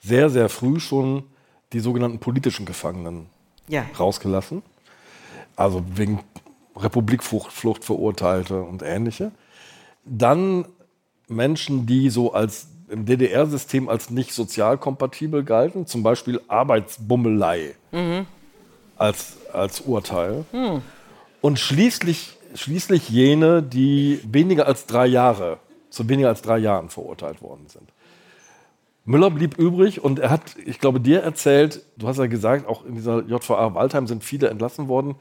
[0.00, 1.24] sehr, sehr früh schon
[1.72, 3.26] die sogenannten politischen Gefangenen
[3.68, 3.84] ja.
[3.98, 4.62] rausgelassen.
[5.56, 6.20] Also wegen
[6.76, 9.30] Republikflucht Verurteilte und ähnliche.
[10.04, 10.66] Dann
[11.28, 18.26] Menschen, die so als im DDR-System als nicht sozial kompatibel galten, zum Beispiel Arbeitsbummelei mhm.
[18.96, 20.44] als, als Urteil.
[20.52, 20.82] Mhm.
[21.40, 25.58] Und schließlich, schließlich jene, die weniger als drei Jahre,
[25.90, 27.88] zu weniger als drei Jahren verurteilt worden sind.
[29.04, 32.84] Müller blieb übrig und er hat, ich glaube, dir erzählt, du hast ja gesagt, auch
[32.84, 35.16] in dieser JVA Waldheim sind viele entlassen worden.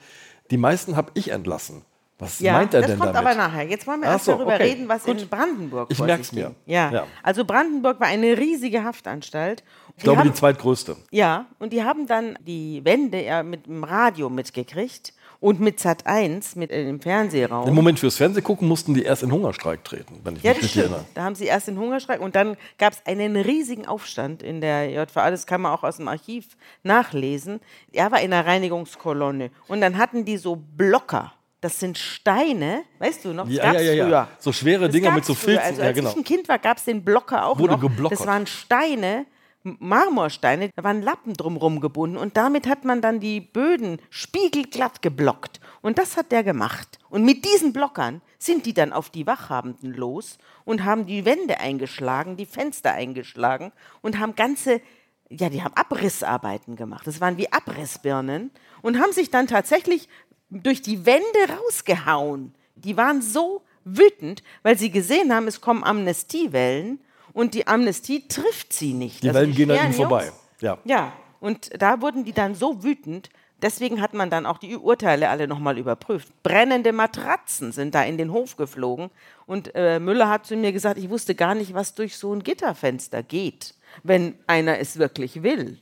[0.52, 1.84] Die meisten habe ich entlassen.
[2.20, 3.14] Was ja, meint er denn damit?
[3.14, 3.68] Das kommt aber nachher.
[3.68, 5.22] Jetzt wollen wir erst so, darüber okay, reden, was gut.
[5.22, 6.54] in Brandenburg Ich merke es mir.
[6.66, 6.92] Ja.
[6.92, 7.08] ja.
[7.22, 9.64] also Brandenburg war eine riesige Haftanstalt.
[9.98, 10.96] Ich glaube, haben, die zweitgrößte.
[11.12, 16.08] Ja, und die haben dann die Wände ja mit dem Radio mitgekriegt und mit Sat
[16.08, 17.68] 1, mit äh, dem Fernsehraum.
[17.68, 20.78] Im Moment fürs Fernsehgucken mussten die erst in Hungerstreik treten, wenn ich ja, mich richtig
[20.78, 21.04] erinnere.
[21.16, 24.90] Da haben sie erst in Hungerstreik und dann gab es einen riesigen Aufstand in der
[24.90, 25.32] JVA.
[25.32, 26.48] Das kann man auch aus dem Archiv
[26.84, 27.60] nachlesen.
[27.92, 31.34] Er war in der Reinigungskolonne und dann hatten die so Blocker.
[31.60, 33.46] Das sind Steine, weißt du noch?
[33.46, 35.62] Das ja, ja, ja, ja, So schwere das Dinger mit so Filzen.
[35.62, 36.10] Also, als ja, genau.
[36.12, 37.82] ich ein Kind war, gab es den Blocker auch Wurde noch.
[37.82, 38.18] Geblockert.
[38.18, 39.26] Das waren Steine,
[39.64, 45.62] Marmorsteine, da waren Lappen drumherum gebunden und damit hat man dann die Böden spiegelglatt geblockt.
[45.82, 47.00] Und das hat der gemacht.
[47.10, 51.60] Und mit diesen Blockern sind die dann auf die Wachhabenden los und haben die Wände
[51.62, 53.72] eingeschlagen, die Fenster eingeschlagen
[54.02, 54.82] und haben ganze,
[55.30, 57.08] ja, die haben Abrissarbeiten gemacht.
[57.08, 60.10] Das waren wie Abrissbirnen und haben sich dann tatsächlich
[60.50, 61.24] durch die Wände
[61.58, 62.54] rausgehauen.
[62.76, 67.00] Die waren so wütend, weil sie gesehen haben, es kommen Amnestiewellen
[67.34, 69.24] und die Amnestie trifft sie nicht.
[69.24, 70.32] Die also Wellen gehen an ihnen vorbei.
[70.62, 70.78] Ja.
[70.86, 73.30] ja, und da wurden die dann so wütend,
[73.62, 76.32] deswegen hat man dann auch die Urteile alle nochmal überprüft.
[76.44, 79.10] Brennende Matratzen sind da in den Hof geflogen
[79.46, 82.44] und äh, Müller hat zu mir gesagt, ich wusste gar nicht, was durch so ein
[82.44, 85.80] Gitterfenster geht, wenn einer es wirklich will.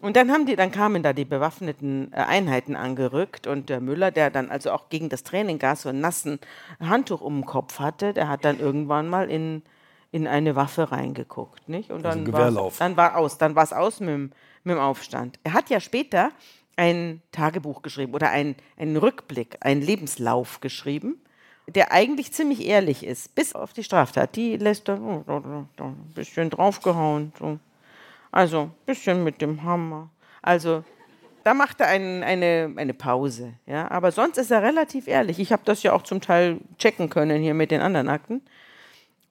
[0.00, 4.10] Und dann, haben die, dann kamen da die bewaffneten äh, Einheiten angerückt und der Müller,
[4.10, 6.40] der dann also auch gegen das Tränengas so einen nassen
[6.80, 9.62] Handtuch um den Kopf hatte, der hat dann irgendwann mal in
[10.12, 11.68] in eine Waffe reingeguckt.
[11.68, 11.90] Nicht?
[11.90, 14.80] Und also dann, also dann war aus, dann war es aus mit dem, mit dem
[14.80, 15.40] Aufstand.
[15.42, 16.30] Er hat ja später
[16.76, 21.20] ein Tagebuch geschrieben oder ein, einen Rückblick, einen Lebenslauf geschrieben,
[21.66, 24.36] der eigentlich ziemlich ehrlich ist, bis auf die Straftat.
[24.36, 27.32] Die lässt er oh, da, da, ein bisschen draufgehauen.
[27.38, 27.58] So.
[28.30, 30.10] Also ein bisschen mit dem Hammer.
[30.42, 30.84] Also
[31.44, 33.54] da macht er ein, eine, eine Pause.
[33.66, 33.90] Ja?
[33.90, 35.38] Aber sonst ist er relativ ehrlich.
[35.38, 38.42] Ich habe das ja auch zum Teil checken können hier mit den anderen Akten.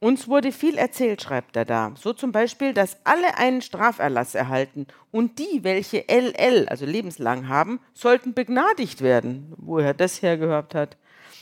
[0.04, 1.94] Uns wurde viel erzählt, schreibt er da.
[1.96, 7.80] So zum Beispiel, dass alle einen Straferlass erhalten und die, welche LL, also lebenslang haben,
[7.94, 10.98] sollten begnadigt werden, wo er das hergehört hat.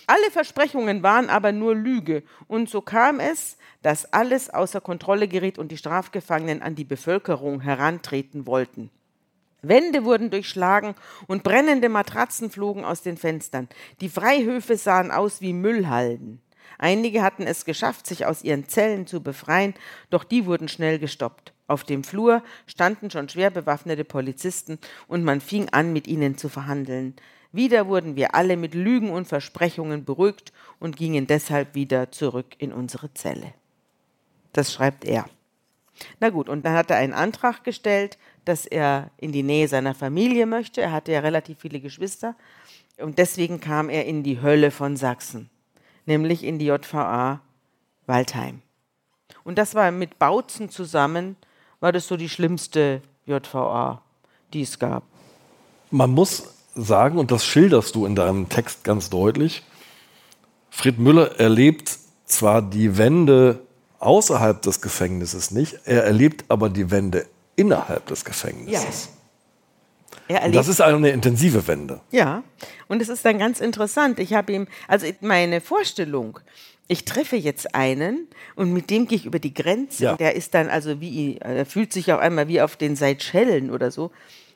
[0.07, 5.57] Alle Versprechungen waren aber nur Lüge und so kam es, dass alles außer Kontrolle geriet
[5.57, 8.89] und die Strafgefangenen an die Bevölkerung herantreten wollten.
[9.61, 10.95] Wände wurden durchschlagen
[11.27, 13.69] und brennende Matratzen flogen aus den Fenstern.
[14.01, 16.41] Die Freihöfe sahen aus wie Müllhalden.
[16.81, 19.73] Einige hatten es geschafft, sich aus ihren Zellen zu befreien,
[20.09, 21.51] doch die wurden schnell gestoppt.
[21.67, 26.47] Auf dem Flur standen schon schwer bewaffnete Polizisten und man fing an, mit ihnen zu
[26.47, 27.15] verhandeln.
[27.51, 32.71] Wieder wurden wir alle mit Lügen und Versprechungen beruhigt und gingen deshalb wieder zurück in
[32.71, 33.53] unsere Zelle.
[34.53, 35.25] Das schreibt er.
[36.21, 39.93] Na gut, und dann hat er einen Antrag gestellt, dass er in die Nähe seiner
[39.93, 40.81] Familie möchte.
[40.81, 42.35] Er hatte ja relativ viele Geschwister.
[42.97, 45.49] Und deswegen kam er in die Hölle von Sachsen
[46.09, 47.39] nämlich in die JVA
[48.07, 48.61] Waldheim.
[49.43, 51.37] Und das war mit Bautzen zusammen,
[51.79, 54.01] war das so die schlimmste JVA,
[54.51, 55.03] die es gab.
[55.91, 59.63] Man muss sagen, und das schilderst du in deinem Text ganz deutlich,
[60.71, 63.61] Fred Müller erlebt zwar die Wände
[63.99, 69.09] außerhalb des Gefängnisses nicht, er erlebt aber die Wände innerhalb des Gefängnisses.
[70.51, 72.01] Das ist eine intensive Wende.
[72.11, 72.43] Ja,
[72.87, 74.19] und es ist dann ganz interessant.
[74.19, 76.39] Ich habe ihm, also meine Vorstellung,
[76.87, 80.03] ich treffe jetzt einen und mit dem gehe ich über die Grenze.
[80.03, 80.17] Ja.
[80.17, 83.89] Der ist dann also wie, er fühlt sich auf einmal wie auf den Seychellen oder
[83.89, 84.11] so.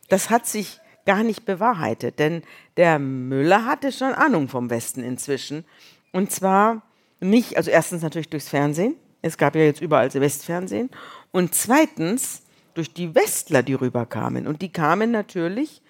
[0.10, 2.44] Das hat sich gar nicht bewahrheitet, denn
[2.78, 5.66] der Müller hatte schon Ahnung vom Westen inzwischen.
[6.12, 6.84] Und zwar
[7.20, 8.96] nicht, also erstens natürlich durchs Fernsehen.
[9.24, 10.90] Es gab ja jetzt überall Westfernsehen.
[11.32, 12.43] Und zweitens
[12.74, 14.48] durch die Westler, die rüberkamen.
[14.48, 15.82] Und die kamen natürlich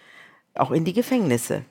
[0.56, 1.64] auch in die Gefängnisse.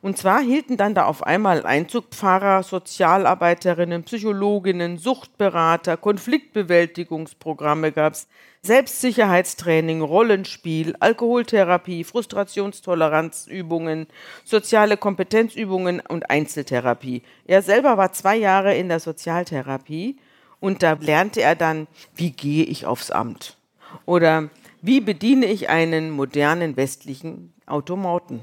[0.00, 8.28] Und zwar hielten dann da auf einmal Einzugpfarrer, Sozialarbeiterinnen, Psychologinnen, Suchtberater, Konfliktbewältigungsprogramme gab es,
[8.62, 14.06] Selbstsicherheitstraining, Rollenspiel, Alkoholtherapie, Frustrationstoleranzübungen,
[14.42, 17.22] soziale Kompetenzübungen und Einzeltherapie.
[17.46, 20.16] Er selber war zwei Jahre in der Sozialtherapie
[20.60, 23.58] und da lernte er dann, wie gehe ich aufs Amt
[24.06, 24.48] oder
[24.82, 28.42] wie bediene ich einen modernen westlichen Automaten.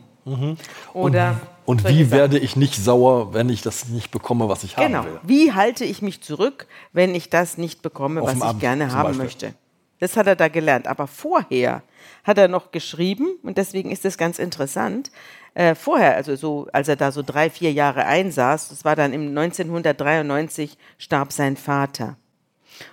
[0.93, 2.11] Oder Und solche wie Sachen.
[2.17, 4.99] werde ich nicht sauer, wenn ich das nicht bekomme, was ich Genau.
[4.99, 5.19] haben will?
[5.23, 8.91] Wie halte ich mich zurück, wenn ich das nicht bekomme, Auf was ich Amt gerne
[8.91, 9.23] haben Beispiel.
[9.25, 9.53] möchte?
[9.99, 10.87] Das hat er da gelernt.
[10.87, 11.83] Aber vorher
[12.23, 15.11] hat er noch geschrieben, und deswegen ist das ganz interessant.
[15.53, 19.13] Äh, vorher, also so, als er da so drei, vier Jahre einsaß, das war dann
[19.13, 22.17] im 1993, starb sein Vater.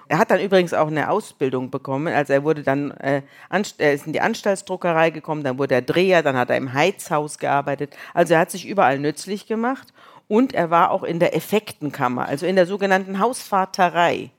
[0.09, 2.13] Er hat dann übrigens auch eine Ausbildung bekommen.
[2.13, 6.23] Also er wurde dann äh, er ist in die Anstaltsdruckerei gekommen, dann wurde er Dreher,
[6.23, 7.97] dann hat er im Heizhaus gearbeitet.
[8.15, 9.89] Also er hat sich überall nützlich gemacht
[10.29, 14.31] und er war auch in der Effektenkammer, also in der sogenannten Hausvaterei.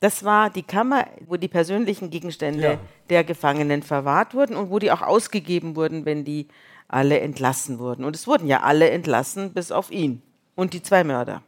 [0.00, 2.78] Das war die Kammer, wo die persönlichen Gegenstände Ja.
[3.10, 6.46] der Gefangenen verwahrt wurden und wo die auch ausgegeben wurden, wenn die
[6.86, 8.04] alle entlassen wurden.
[8.04, 10.22] Und es wurden ja alle entlassen, bis auf ihn
[10.54, 11.42] und die zwei Mörder.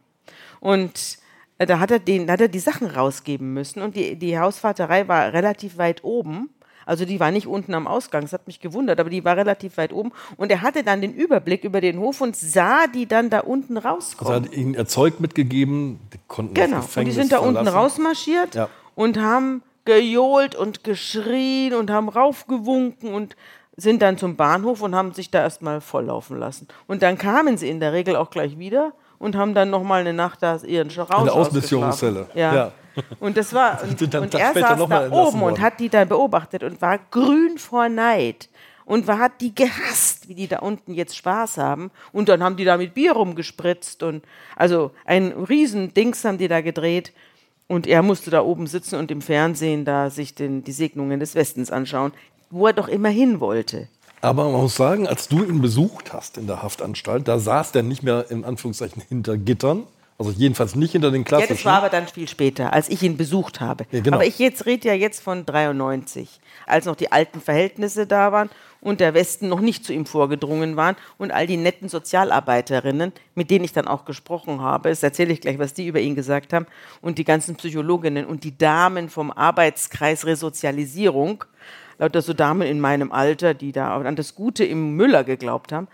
[0.59, 1.17] Und
[1.65, 5.33] da hat er, den, hat er die Sachen rausgeben müssen und die, die Hausvaterei war
[5.33, 6.49] relativ weit oben.
[6.85, 9.77] Also die war nicht unten am Ausgang, das hat mich gewundert, aber die war relativ
[9.77, 10.11] weit oben.
[10.37, 13.77] Und er hatte dann den Überblick über den Hof und sah die dann da unten
[13.77, 14.33] Also er rauskommen.
[14.45, 16.77] hat ihnen Erzeug mitgegeben, die konnten Genau.
[16.77, 17.77] das Und die Gefängnis sind da unten verlassen.
[17.77, 18.67] rausmarschiert Ja.
[18.95, 23.35] und haben gejohlt und geschrien und haben raufgewunken und
[23.77, 26.67] sind dann zum Bahnhof und haben sich da erstmal volllaufen lassen.
[26.87, 30.13] Und dann kamen sie in der Regel auch gleich wieder und haben dann nochmal eine
[30.13, 31.29] Nacht da ihren Rausch ausgeschlafen.
[31.29, 32.27] Ausmissionszelle.
[32.33, 32.55] Ja.
[32.55, 32.71] Ja.
[33.19, 35.61] Und das war und, und Tag er saß da oben und worden.
[35.61, 38.49] hat die dann beobachtet und war grün vor Neid
[38.85, 41.91] und war, hat die gehasst, wie die da unten jetzt Spaß haben.
[42.11, 44.23] Und dann haben die da mit Bier rumgespritzt und
[44.55, 47.13] also ein riesen Dings haben die da gedreht.
[47.67, 51.35] Und er musste da oben sitzen und im Fernsehen da sich den, die Segnungen des
[51.35, 52.11] Westens anschauen,
[52.49, 53.87] wo er doch immer hin wollte.
[54.21, 57.83] Aber man muss sagen, als du ihn besucht hast in der Haftanstalt, da saß der
[57.83, 59.83] nicht mehr in Anführungszeichen hinter Gittern.
[60.19, 61.55] Also jedenfalls nicht hinter den Ja, klassischen.
[61.55, 63.87] das war aber dann viel später, als ich ihn besucht habe.
[63.89, 64.17] Ja, genau.
[64.17, 68.51] Aber ich jetzt rede ja jetzt von 93, als noch die alten Verhältnisse da waren
[68.81, 73.49] und der Westen noch nicht zu ihm vorgedrungen waren und all die netten Sozialarbeiterinnen, mit
[73.49, 76.53] denen ich dann auch gesprochen habe, das erzähle ich gleich, was die über ihn gesagt
[76.53, 76.67] haben,
[77.01, 81.45] und die ganzen Psychologinnen und die Damen vom Arbeitskreis Resozialisierung,
[82.01, 85.87] lauter so Damen in meinem Alter, die da an das Gute im Müller geglaubt haben,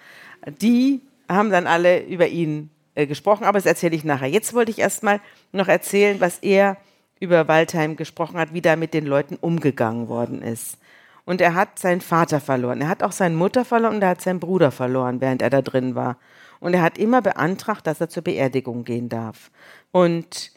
[0.62, 4.30] die haben dann alle über ihn äh, gesprochen, aber das erzähle ich nachher.
[4.30, 5.20] Jetzt wollte ich erstmal
[5.51, 6.78] noch erzählen, was er
[7.20, 10.78] über Waldheim gesprochen hat, wie da mit den Leuten umgegangen worden ist.
[11.26, 14.22] Und er hat seinen Vater verloren, er hat auch seine Mutter verloren und er hat
[14.22, 16.18] seinen Bruder verloren, während er da drin war.
[16.62, 19.51] Und er hat immer beantragt, dass er zur Beerdigung gehen darf.
[19.91, 20.51] Und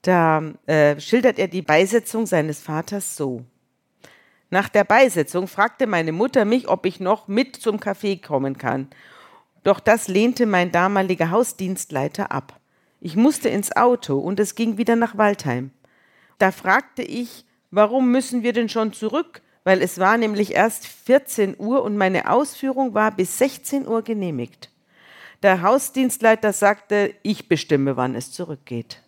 [0.00, 3.44] da äh, schildert er die Beisetzung seines Vaters so.
[4.50, 8.88] Nach der Beisetzung fragte meine Mutter mich, ob ich noch mit zum Café kommen kann.
[9.64, 12.60] Doch das lehnte mein damaliger Hausdienstleiter ab.
[13.00, 15.72] Ich musste ins Auto und es ging wieder nach Waldheim.
[16.38, 19.42] Da fragte ich, warum müssen wir denn schon zurück?
[19.64, 24.70] Weil es war nämlich erst 14 Uhr und meine Ausführung war bis 16 Uhr genehmigt.
[25.42, 29.02] Der Hausdienstleiter sagte, ich bestimme, wann es zurückgeht.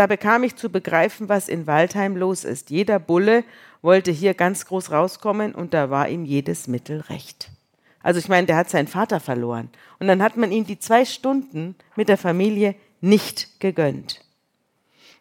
[0.00, 2.70] Da bekam ich zu begreifen, was in Waldheim los ist.
[2.70, 3.44] Jeder Bulle
[3.82, 7.50] wollte hier ganz groß rauskommen und da war ihm jedes Mittel recht.
[8.02, 9.68] Also ich meine, der hat seinen Vater verloren.
[9.98, 14.24] Und dann hat man ihm die zwei Stunden mit der Familie nicht gegönnt.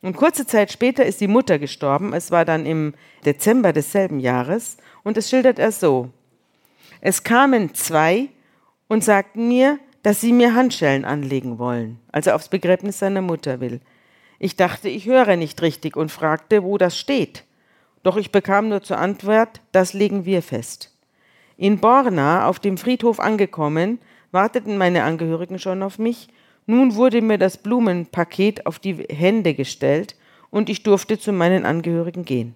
[0.01, 2.13] Und kurze Zeit später ist die Mutter gestorben.
[2.13, 2.93] Es war dann im
[3.25, 4.77] Dezember desselben Jahres.
[5.03, 6.09] Und es schildert er so.
[7.01, 8.29] Es kamen zwei
[8.87, 13.59] und sagten mir, dass sie mir Handschellen anlegen wollen, als er aufs Begräbnis seiner Mutter
[13.59, 13.81] will.
[14.39, 17.43] Ich dachte, ich höre nicht richtig und fragte, wo das steht.
[18.03, 20.95] Doch ich bekam nur zur Antwort, das legen wir fest.
[21.57, 23.99] In Borna, auf dem Friedhof angekommen,
[24.31, 26.29] warteten meine Angehörigen schon auf mich.
[26.65, 30.15] Nun wurde mir das Blumenpaket auf die Hände gestellt
[30.49, 32.55] und ich durfte zu meinen Angehörigen gehen.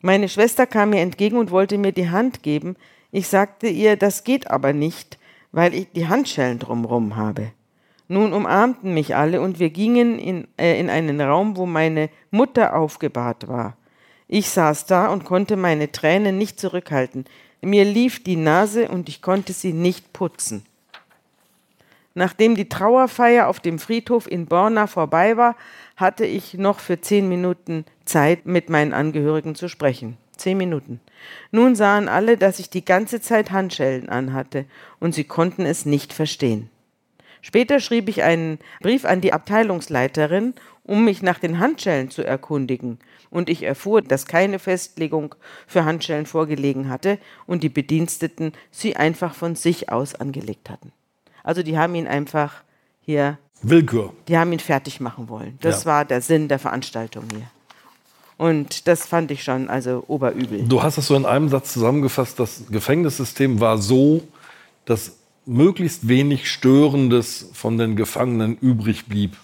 [0.00, 2.76] Meine Schwester kam mir entgegen und wollte mir die Hand geben.
[3.10, 5.18] Ich sagte ihr, das geht aber nicht,
[5.50, 7.50] weil ich die Handschellen drumrum habe.
[8.08, 12.74] Nun umarmten mich alle und wir gingen in, äh, in einen Raum, wo meine Mutter
[12.74, 13.76] aufgebahrt war.
[14.26, 17.26] Ich saß da und konnte meine Tränen nicht zurückhalten.
[17.60, 20.64] Mir lief die Nase und ich konnte sie nicht putzen.
[22.14, 25.54] Nachdem die Trauerfeier auf dem Friedhof in Borna vorbei war,
[25.96, 30.16] hatte ich noch für zehn Minuten Zeit, mit meinen Angehörigen zu sprechen.
[30.36, 31.00] Zehn Minuten.
[31.52, 34.64] Nun sahen alle, dass ich die ganze Zeit Handschellen anhatte,
[34.98, 36.70] und sie konnten es nicht verstehen.
[37.48, 40.52] Später schrieb ich einen Brief an die Abteilungsleiterin,
[40.84, 42.98] um mich nach den Handschellen zu erkundigen,
[43.30, 45.34] und ich erfuhr, dass keine Festlegung
[45.66, 50.92] für Handschellen vorgelegen hatte und die Bediensteten sie einfach von sich aus angelegt hatten.
[51.42, 52.64] Also die haben ihn einfach
[53.00, 53.38] hier.
[53.62, 54.12] Willkür.
[54.28, 55.58] Die haben ihn fertig machen wollen.
[55.62, 55.90] Das ja.
[55.90, 57.50] war der Sinn der Veranstaltung hier.
[58.36, 60.64] Und das fand ich schon also oberübel.
[60.68, 64.22] Du hast es so in einem Satz zusammengefasst, das Gefängnissystem war so,
[64.84, 65.17] dass
[65.48, 69.36] möglichst wenig Störendes von den Gefangenen übrig blieb,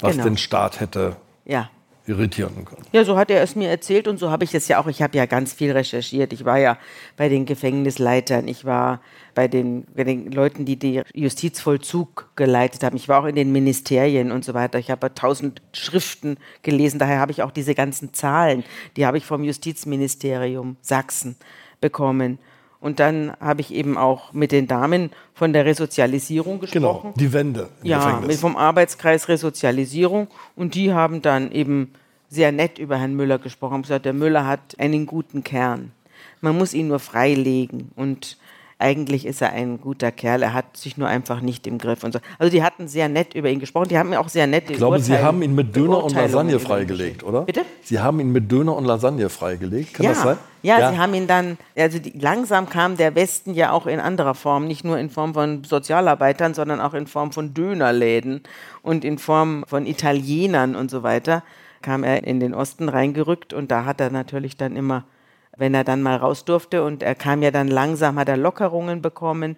[0.00, 0.24] was genau.
[0.24, 1.68] den Staat hätte ja
[2.08, 2.84] irritieren können.
[2.92, 4.86] Ja, so hat er es mir erzählt und so habe ich es ja auch.
[4.86, 6.32] Ich habe ja ganz viel recherchiert.
[6.32, 6.78] Ich war ja
[7.16, 9.00] bei den Gefängnisleitern, ich war
[9.34, 12.96] bei den, bei den Leuten, die den Justizvollzug geleitet haben.
[12.96, 14.78] Ich war auch in den Ministerien und so weiter.
[14.78, 16.98] Ich habe tausend Schriften gelesen.
[16.98, 18.64] Daher habe ich auch diese ganzen Zahlen,
[18.96, 21.36] die habe ich vom Justizministerium Sachsen
[21.80, 22.38] bekommen.
[22.80, 27.12] Und dann habe ich eben auch mit den Damen von der Resozialisierung genau, gesprochen.
[27.14, 27.68] Genau, die Wende.
[27.82, 30.28] ja, mit vom Arbeitskreis Resozialisierung.
[30.54, 31.92] Und die haben dann eben
[32.28, 33.74] sehr nett über Herrn Müller gesprochen.
[33.74, 35.92] Haben gesagt, der Müller hat einen guten Kern.
[36.40, 37.90] Man muss ihn nur freilegen.
[37.96, 38.36] Und
[38.78, 42.12] eigentlich ist er ein guter Kerl, er hat sich nur einfach nicht im Griff und
[42.12, 42.18] so.
[42.38, 44.76] Also die hatten sehr nett über ihn gesprochen, die haben mir auch sehr nett Ich
[44.76, 47.42] glaube, Sie haben ihn mit Döner und Lasagne freigelegt, oder?
[47.42, 47.62] Bitte?
[47.82, 50.12] Sie haben ihn mit Döner und Lasagne freigelegt, kann ja.
[50.12, 50.36] das sein?
[50.62, 54.00] Ja, ja, sie haben ihn dann, also die, langsam kam der Westen ja auch in
[54.00, 58.42] anderer Form, nicht nur in Form von Sozialarbeitern, sondern auch in Form von Dönerläden
[58.82, 61.44] und in Form von Italienern und so weiter,
[61.82, 65.04] kam er in den Osten reingerückt und da hat er natürlich dann immer
[65.56, 66.84] wenn er dann mal raus durfte.
[66.84, 69.56] Und er kam ja dann langsam, hat er Lockerungen bekommen.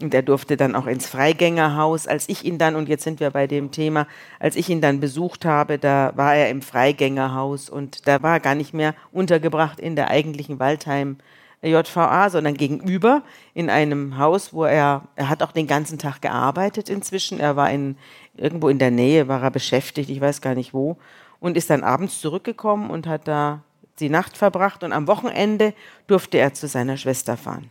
[0.00, 2.06] Und er durfte dann auch ins Freigängerhaus.
[2.06, 4.06] Als ich ihn dann, und jetzt sind wir bei dem Thema,
[4.38, 8.40] als ich ihn dann besucht habe, da war er im Freigängerhaus und da war er
[8.40, 11.16] gar nicht mehr untergebracht in der eigentlichen Waldheim
[11.62, 13.22] JVA, sondern gegenüber
[13.54, 17.40] in einem Haus, wo er, er hat auch den ganzen Tag gearbeitet inzwischen.
[17.40, 17.96] Er war in,
[18.36, 20.98] irgendwo in der Nähe, war er beschäftigt, ich weiß gar nicht wo,
[21.40, 23.62] und ist dann abends zurückgekommen und hat da
[23.98, 25.74] die Nacht verbracht und am Wochenende
[26.06, 27.70] durfte er zu seiner Schwester fahren.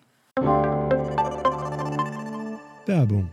[2.86, 3.32] Werbung.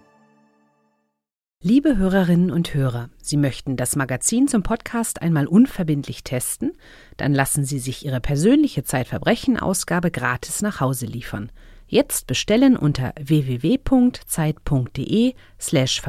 [1.64, 6.72] Liebe Hörerinnen und Hörer, Sie möchten das Magazin zum Podcast einmal unverbindlich testen?
[7.18, 11.52] Dann lassen Sie sich Ihre persönliche Zeitverbrechen-Ausgabe gratis nach Hause liefern.
[11.86, 16.02] Jetzt bestellen unter www.zeit.de/slash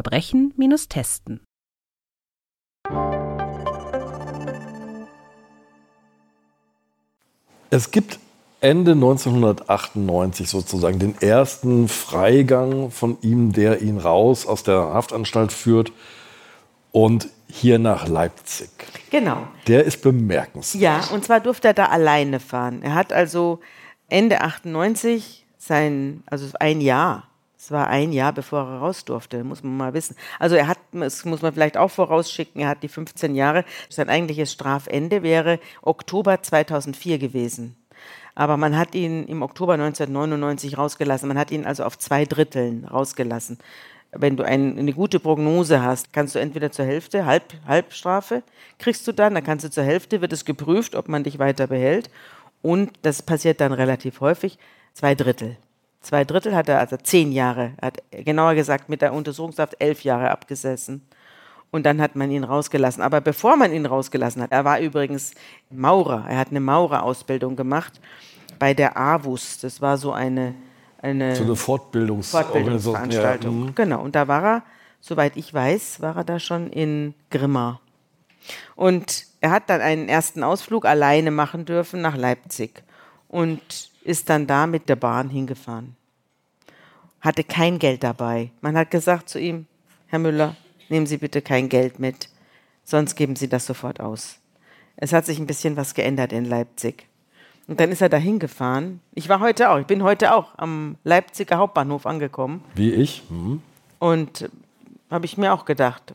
[7.74, 8.20] Es gibt
[8.62, 15.92] Ende 1998 sozusagen den ersten Freigang von ihm, der ihn raus aus der Haftanstalt führt
[16.92, 18.70] und hier nach Leipzig.
[19.10, 19.48] Genau.
[19.66, 20.84] Der ist bemerkenswert.
[20.84, 22.84] Ja, und zwar durfte er da alleine fahren.
[22.84, 23.60] Er hat also
[24.08, 27.28] Ende 98 sein, also ein Jahr
[27.64, 30.18] es war ein Jahr, bevor er raus durfte, muss man mal wissen.
[30.38, 33.64] Also er hat, das muss man vielleicht auch vorausschicken, er hat die 15 Jahre.
[33.90, 37.78] Sein eigentliches Strafende wäre Oktober 2004 gewesen.
[38.36, 41.30] Aber man hat ihn im Oktober 1999 rausgelassen.
[41.30, 43.60] Man hat ihn also auf zwei Dritteln rausgelassen.
[44.12, 48.44] Wenn du ein, eine gute Prognose hast, kannst du entweder zur Hälfte, Halb, Halbstrafe
[48.78, 51.68] kriegst du dann, dann kannst du zur Hälfte, wird es geprüft, ob man dich weiter
[51.68, 52.10] behält.
[52.62, 54.60] Und das passiert dann relativ häufig,
[54.94, 55.56] zwei Drittel.
[56.04, 60.30] Zwei Drittel hat er, also zehn Jahre, hat genauer gesagt mit der Untersuchungshaft elf Jahre
[60.32, 61.02] abgesessen.
[61.72, 63.02] Und dann hat man ihn rausgelassen.
[63.02, 65.32] Aber bevor man ihn rausgelassen hat, er war übrigens
[65.72, 67.94] Maurer, er hat eine Maurerausbildung gemacht
[68.60, 69.60] bei der AWUS.
[69.60, 70.54] Das war so eine,
[71.02, 73.60] eine, so eine Fortbildungs Fortbildungsveranstaltung.
[73.60, 73.66] Ja.
[73.68, 73.76] Mhm.
[73.76, 74.64] Genau, und da war er,
[75.00, 77.80] soweit ich weiß, war er da schon in Grimma.
[78.76, 82.84] Und er hat dann einen ersten Ausflug alleine machen dürfen nach Leipzig.
[83.30, 85.96] Und ist dann da mit der Bahn hingefahren.
[87.22, 88.52] Hatte kein Geld dabei.
[88.62, 89.66] Man hat gesagt zu ihm,
[90.08, 90.56] Herr Müller,
[90.90, 92.30] nehmen Sie bitte kein Geld mit,
[92.84, 94.40] sonst geben Sie das sofort aus.
[94.96, 97.08] Es hat sich ein bisschen was geändert in Leipzig.
[97.68, 99.00] Und dann ist er da hingefahren.
[99.14, 102.64] Ich war heute auch, ich bin heute auch am Leipziger Hauptbahnhof angekommen.
[102.76, 103.24] Wie ich?
[103.30, 103.62] Mhm.
[104.00, 104.50] Und
[105.10, 106.14] habe ich mir auch gedacht,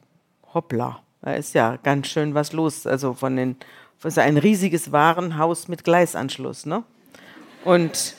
[0.53, 2.87] hoppla, da ist ja ganz schön was los.
[2.87, 3.57] Also von den,
[4.03, 6.85] das ist ein riesiges Warenhaus mit Gleisanschluss, ne?
[7.69, 8.15] Und,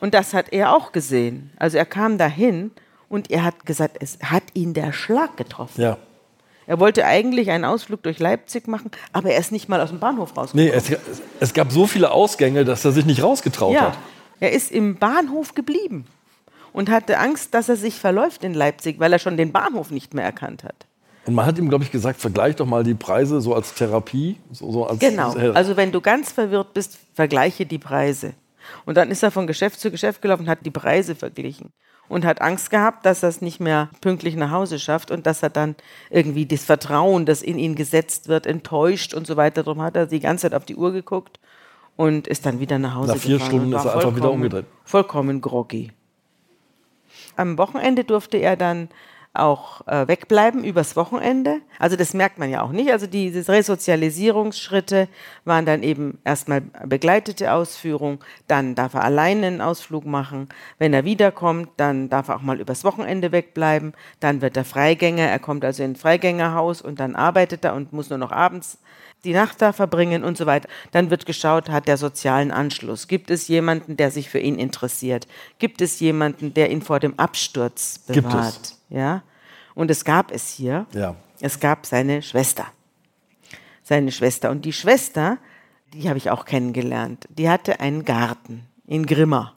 [0.00, 1.50] Und das hat er auch gesehen.
[1.56, 2.70] Also er kam dahin
[3.08, 5.80] und er hat gesagt, es hat ihn der Schlag getroffen.
[5.80, 5.98] Ja.
[6.66, 9.98] Er wollte eigentlich einen Ausflug durch Leipzig machen, aber er ist nicht mal aus dem
[9.98, 10.72] Bahnhof rausgekommen.
[10.72, 10.90] Nee, es,
[11.38, 13.98] es gab so viele Ausgänge, dass er sich nicht rausgetraut ja, hat.
[14.40, 16.06] er ist im Bahnhof geblieben
[16.72, 20.14] und hatte Angst, dass er sich verläuft in Leipzig, weil er schon den Bahnhof nicht
[20.14, 20.86] mehr erkannt hat.
[21.26, 24.38] Und man hat ihm, glaube ich, gesagt, vergleich doch mal die Preise so als Therapie.
[24.50, 25.32] So, so als Genau.
[25.52, 28.32] Also wenn du ganz verwirrt bist, vergleiche die Preise.
[28.84, 31.72] Und dann ist er von Geschäft zu Geschäft gelaufen hat die Preise verglichen.
[32.06, 35.42] Und hat Angst gehabt, dass er es nicht mehr pünktlich nach Hause schafft und dass
[35.42, 35.74] er dann
[36.10, 39.62] irgendwie das Vertrauen, das in ihn gesetzt wird, enttäuscht und so weiter.
[39.62, 41.40] Darum hat er die ganze Zeit auf die Uhr geguckt
[41.96, 44.66] und ist dann wieder nach Hause Nach vier gefahren Stunden ist er einfach wieder umgedreht.
[44.84, 45.92] Vollkommen groggy.
[47.36, 48.88] Am Wochenende durfte er dann
[49.34, 51.60] auch äh, wegbleiben übers Wochenende.
[51.80, 52.90] Also das merkt man ja auch nicht.
[52.92, 55.08] Also diese Resozialisierungsschritte
[55.44, 60.48] waren dann eben erstmal begleitete Ausführung, dann darf er alleine einen Ausflug machen.
[60.78, 63.92] Wenn er wiederkommt, dann darf er auch mal übers Wochenende wegbleiben.
[64.20, 67.92] Dann wird er Freigänger, er kommt also in ein Freigängerhaus und dann arbeitet er und
[67.92, 68.78] muss nur noch abends
[69.24, 70.68] die Nacht da verbringen und so weiter.
[70.92, 73.08] Dann wird geschaut, hat der sozialen Anschluss.
[73.08, 75.26] Gibt es jemanden, der sich für ihn interessiert?
[75.58, 78.83] Gibt es jemanden, der ihn vor dem Absturz Gibt es.
[78.94, 79.22] Ja.
[79.74, 80.86] Und es gab es hier.
[80.92, 81.16] Ja.
[81.40, 82.66] Es gab seine Schwester.
[83.82, 84.50] Seine Schwester.
[84.50, 85.38] Und die Schwester,
[85.92, 89.54] die habe ich auch kennengelernt, die hatte einen Garten in Grimma.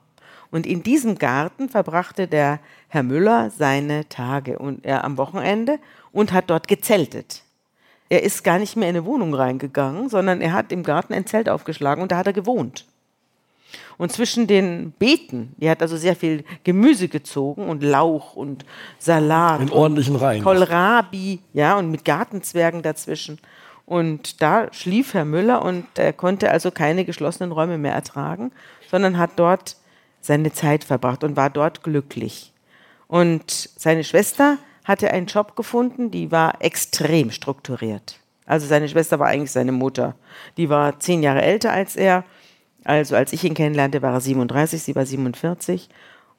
[0.50, 5.80] Und in diesem Garten verbrachte der Herr Müller seine Tage und er am Wochenende
[6.12, 7.44] und hat dort gezeltet.
[8.10, 11.26] Er ist gar nicht mehr in eine Wohnung reingegangen, sondern er hat im Garten ein
[11.26, 12.86] Zelt aufgeschlagen und da hat er gewohnt.
[13.98, 18.64] Und zwischen den Beeten, die hat also sehr viel Gemüse gezogen und Lauch und
[19.00, 19.62] Salat.
[19.62, 20.44] In ordentlichen Reihen.
[20.44, 23.40] Kohlrabi, ja, und mit Gartenzwergen dazwischen.
[23.86, 28.52] Und da schlief Herr Müller und er konnte also keine geschlossenen Räume mehr ertragen,
[28.92, 29.78] sondern hat dort
[30.22, 32.52] seine Zeit verbracht und war dort glücklich.
[33.08, 38.20] Und seine Schwester hatte einen Job gefunden, die war extrem strukturiert.
[38.46, 40.16] Also seine Schwester war eigentlich seine Mutter.
[40.56, 42.24] Die war zehn Jahre älter als er.
[42.88, 45.90] Also als ich ihn kennenlernte, war er 37, sie war 47.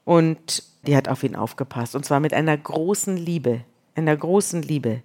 [0.07, 1.95] Und die hat auf ihn aufgepasst.
[1.95, 3.61] Und zwar mit einer großen Liebe.
[3.95, 5.03] Einer großen Liebe.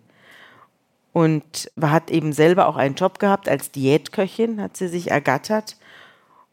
[1.12, 5.76] Und hat eben selber auch einen Job gehabt als Diätköchin, hat sie sich ergattert.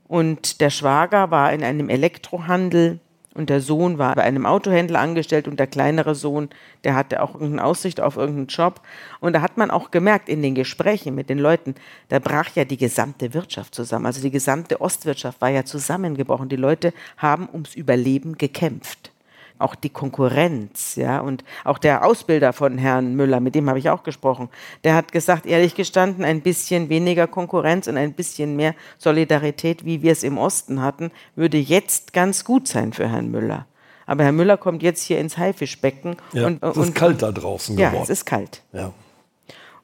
[0.09, 2.99] Und der Schwager war in einem Elektrohandel
[3.35, 6.49] und der Sohn war bei einem Autohändler angestellt und der kleinere Sohn,
[6.83, 8.81] der hatte auch irgendeine Aussicht auf irgendeinen Job.
[9.21, 11.77] Und da hat man auch gemerkt in den Gesprächen mit den Leuten,
[12.09, 14.07] da brach ja die gesamte Wirtschaft zusammen.
[14.07, 16.49] Also die gesamte Ostwirtschaft war ja zusammengebrochen.
[16.49, 19.13] Die Leute haben ums Überleben gekämpft.
[19.61, 23.91] Auch die Konkurrenz, ja, und auch der Ausbilder von Herrn Müller, mit dem habe ich
[23.91, 24.49] auch gesprochen,
[24.85, 30.03] der hat gesagt, ehrlich gestanden, ein bisschen weniger Konkurrenz und ein bisschen mehr Solidarität, wie
[30.03, 33.67] wir es im Osten hatten, würde jetzt ganz gut sein für Herrn Müller.
[34.07, 37.31] Aber Herr Müller kommt jetzt hier ins Haifischbecken Ja, und, es und ist kalt da
[37.31, 38.05] draußen ja, geworden.
[38.05, 38.63] es ist kalt.
[38.73, 38.93] ja.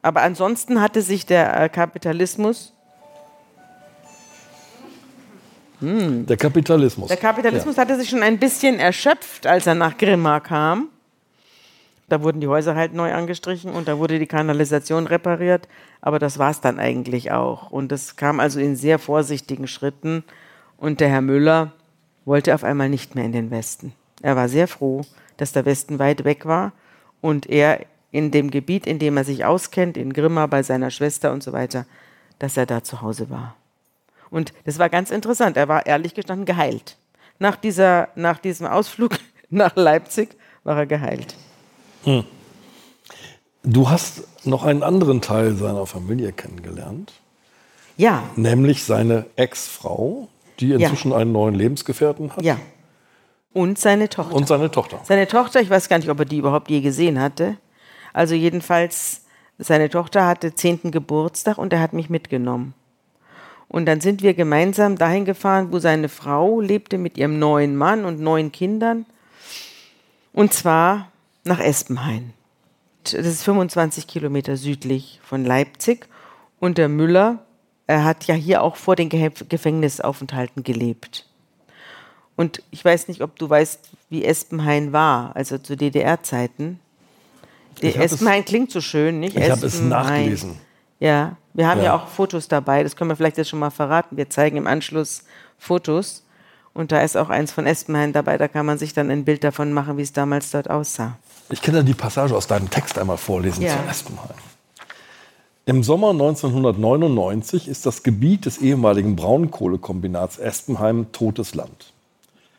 [0.01, 1.69] Aber ansonsten hatte sich der äh,
[5.79, 7.07] Kapitalismus, Der Kapitalismus.
[7.07, 10.89] der Kapitalismus hatte sich schon ein bisschen erschöpft, als er nach Grimma kam.
[12.09, 15.67] Da wurden die Häuser halt neu angestrichen und da wurde die Kanalisation repariert.
[16.01, 17.69] Aber das war es dann eigentlich auch.
[17.69, 20.23] Und das kam also in sehr vorsichtigen Schritten.
[20.77, 21.73] Und der Herr Müller
[22.23, 23.93] wollte auf einmal nicht mehr in den Westen.
[24.21, 25.01] Er war sehr froh,
[25.37, 26.71] dass der Westen weit weg war
[27.21, 31.31] und er in dem Gebiet, in dem er sich auskennt, in Grimma bei seiner Schwester
[31.31, 31.85] und so weiter,
[32.39, 33.55] dass er da zu Hause war.
[34.29, 35.57] Und das war ganz interessant.
[35.57, 36.97] Er war ehrlich gestanden geheilt.
[37.39, 39.17] Nach, dieser, nach diesem Ausflug
[39.49, 41.35] nach Leipzig war er geheilt.
[43.63, 47.11] Du hast noch einen anderen Teil seiner Familie kennengelernt,
[47.97, 52.43] Ja, nämlich seine Ex-Frau, die inzwischen einen neuen Lebensgefährten hat.
[52.43, 52.57] ja.
[53.53, 54.35] Und seine Tochter.
[54.35, 54.99] Und seine Tochter.
[55.03, 57.57] Seine Tochter, ich weiß gar nicht, ob er die überhaupt je gesehen hatte.
[58.13, 59.23] Also jedenfalls,
[59.57, 62.75] seine Tochter hatte zehnten Geburtstag und er hat mich mitgenommen.
[63.69, 68.05] Und dann sind wir gemeinsam dahin gefahren, wo seine Frau lebte mit ihrem neuen Mann
[68.05, 69.05] und neun Kindern.
[70.31, 71.11] Und zwar
[71.43, 72.33] nach Espenhain.
[73.03, 76.07] Das ist 25 Kilometer südlich von Leipzig.
[76.59, 77.39] Und der Müller,
[77.87, 81.25] er hat ja hier auch vor den Ge Gefängnisaufenthalten gelebt.
[82.35, 86.79] Und ich weiß nicht, ob du weißt, wie Espenhain war, also zu DDR-Zeiten.
[87.81, 89.35] Espenhain klingt so schön, nicht?
[89.35, 90.57] Ich habe es nachgelesen.
[90.99, 91.85] Ja, wir haben ja.
[91.85, 91.95] Ja.
[91.95, 94.15] auch Fotos dabei, das können wir vielleicht jetzt schon mal verraten.
[94.15, 95.23] Wir zeigen im Anschluss
[95.57, 96.23] Fotos
[96.73, 99.43] und da ist auch eins von Espenhain dabei, da kann man sich dann ein Bild
[99.43, 101.17] davon machen, wie es damals dort aussah.
[101.49, 103.71] Ich kann ja die Passage aus deinem Text einmal vorlesen Ja.
[103.71, 104.29] zu Espenheim.
[105.65, 111.91] Im Sommer 1999 ist das Gebiet des ehemaligen Braunkohlekombinats Espenheim totes Land.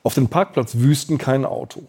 [0.02, 1.82] Auf den Parkplatzwüsten kein Auto.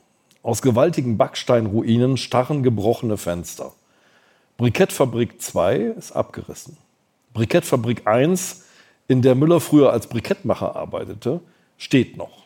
[0.44, 3.74] Aus gewaltigen Backsteinruinen starren gebrochene Fenster.
[4.58, 6.78] Brikettfabrik 2 ist abgerissen.
[7.34, 8.66] Brikettfabrik 1,
[9.08, 11.42] in der Müller früher als Brikettmacher arbeitete,
[11.78, 12.46] steht noch.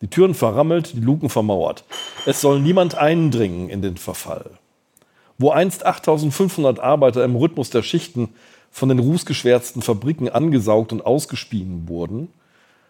[0.00, 1.84] Die Türen verrammelt, die Luken vermauert.
[2.26, 4.50] Es soll niemand eindringen in den Verfall.
[5.38, 8.30] Wo einst 8500 Arbeiter im Rhythmus der Schichten
[8.70, 12.28] von den rußgeschwärzten Fabriken angesaugt und ausgespien wurden,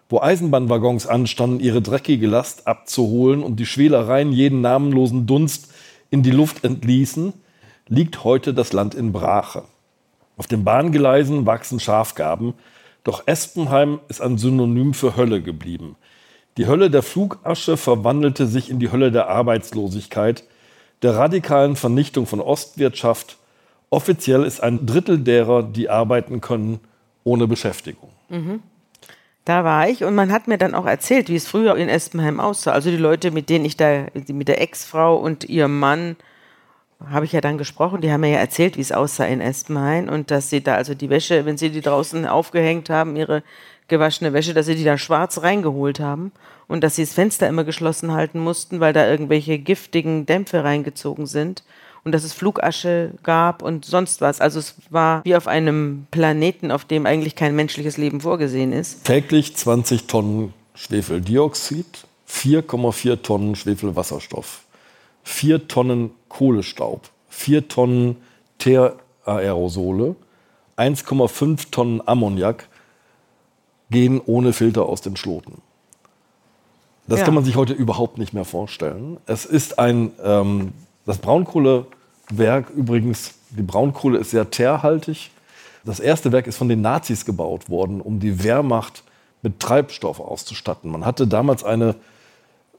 [0.08, 5.72] wo Eisenbahnwaggons anstanden, ihre dreckige Last abzuholen und die Schwelereien jeden namenlosen Dunst
[6.10, 7.32] in die Luft entließen,
[7.88, 9.64] liegt heute das Land in Brache.
[10.42, 12.54] Auf den Bahngeleisen wachsen Schafgarben,
[13.04, 15.94] doch Espenheim ist ein Synonym für Hölle geblieben.
[16.56, 20.42] Die Hölle der Flugasche verwandelte sich in die Hölle der Arbeitslosigkeit,
[21.02, 23.36] der radikalen Vernichtung von Ostwirtschaft.
[23.88, 26.80] Offiziell ist ein Drittel derer, die arbeiten können,
[27.22, 28.10] ohne Beschäftigung.
[28.28, 28.64] Mhm.
[29.44, 32.40] Da war ich und man hat mir dann auch erzählt, wie es früher in Espenheim
[32.40, 32.72] aussah.
[32.72, 36.16] Also die Leute, mit denen ich da, mit der Ex-Frau und ihrem Mann,
[37.10, 40.08] habe ich ja dann gesprochen, die haben mir ja erzählt, wie es aussah in Espenheim
[40.08, 43.42] und dass sie da also die Wäsche, wenn sie die draußen aufgehängt haben, ihre
[43.88, 46.32] gewaschene Wäsche, dass sie die da schwarz reingeholt haben
[46.68, 51.26] und dass sie das Fenster immer geschlossen halten mussten, weil da irgendwelche giftigen Dämpfe reingezogen
[51.26, 51.62] sind
[52.04, 54.40] und dass es Flugasche gab und sonst was.
[54.40, 59.04] Also es war wie auf einem Planeten, auf dem eigentlich kein menschliches Leben vorgesehen ist.
[59.04, 64.62] Täglich 20 Tonnen Schwefeldioxid, 4,4 Tonnen Schwefelwasserstoff,
[65.22, 68.16] 4 Tonnen Kohlestaub, 4 Tonnen
[68.58, 70.16] Teeraerosole,
[70.76, 72.68] 1,5 Tonnen Ammoniak
[73.90, 75.60] gehen ohne Filter aus den Schloten.
[77.06, 77.24] Das ja.
[77.24, 79.18] kann man sich heute überhaupt nicht mehr vorstellen.
[79.26, 80.72] Es ist ein ähm,
[81.04, 85.30] das Braunkohlewerk übrigens, die Braunkohle ist sehr teerhaltig.
[85.84, 89.02] Das erste Werk ist von den Nazis gebaut worden, um die Wehrmacht
[89.42, 90.90] mit Treibstoff auszustatten.
[90.90, 91.96] Man hatte damals eine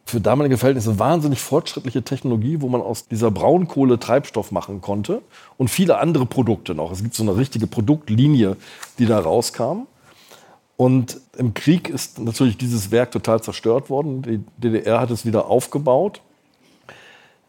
[0.05, 5.21] für damalige Verhältnisse wahnsinnig fortschrittliche Technologie, wo man aus dieser Braunkohle Treibstoff machen konnte
[5.57, 6.91] und viele andere Produkte noch.
[6.91, 8.57] Es gibt so eine richtige Produktlinie,
[8.99, 9.87] die da rauskam.
[10.75, 14.23] Und im Krieg ist natürlich dieses Werk total zerstört worden.
[14.23, 16.21] Die DDR hat es wieder aufgebaut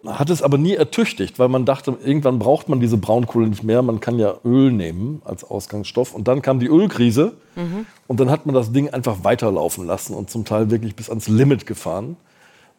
[0.07, 3.83] hat es aber nie ertüchtigt, weil man dachte, irgendwann braucht man diese Braunkohle nicht mehr.
[3.83, 6.15] Man kann ja Öl nehmen als Ausgangsstoff.
[6.15, 7.87] Und dann kam die Ölkrise mhm.
[8.07, 11.29] und dann hat man das Ding einfach weiterlaufen lassen und zum Teil wirklich bis ans
[11.29, 12.17] Limit gefahren,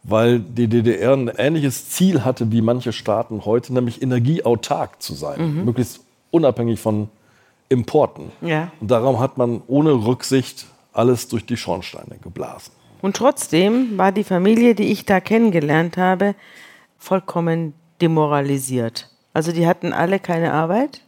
[0.07, 5.55] weil die DDR ein ähnliches Ziel hatte wie manche Staaten heute, nämlich energieautark zu sein,
[5.55, 5.65] mhm.
[5.65, 6.01] möglichst
[6.31, 7.09] unabhängig von
[7.69, 8.31] Importen.
[8.41, 8.71] Ja.
[8.79, 12.71] Und darum hat man ohne Rücksicht alles durch die Schornsteine geblasen.
[13.01, 16.35] Und trotzdem war die Familie, die ich da kennengelernt habe,
[16.97, 19.09] vollkommen demoralisiert.
[19.33, 21.01] Also die hatten alle keine Arbeit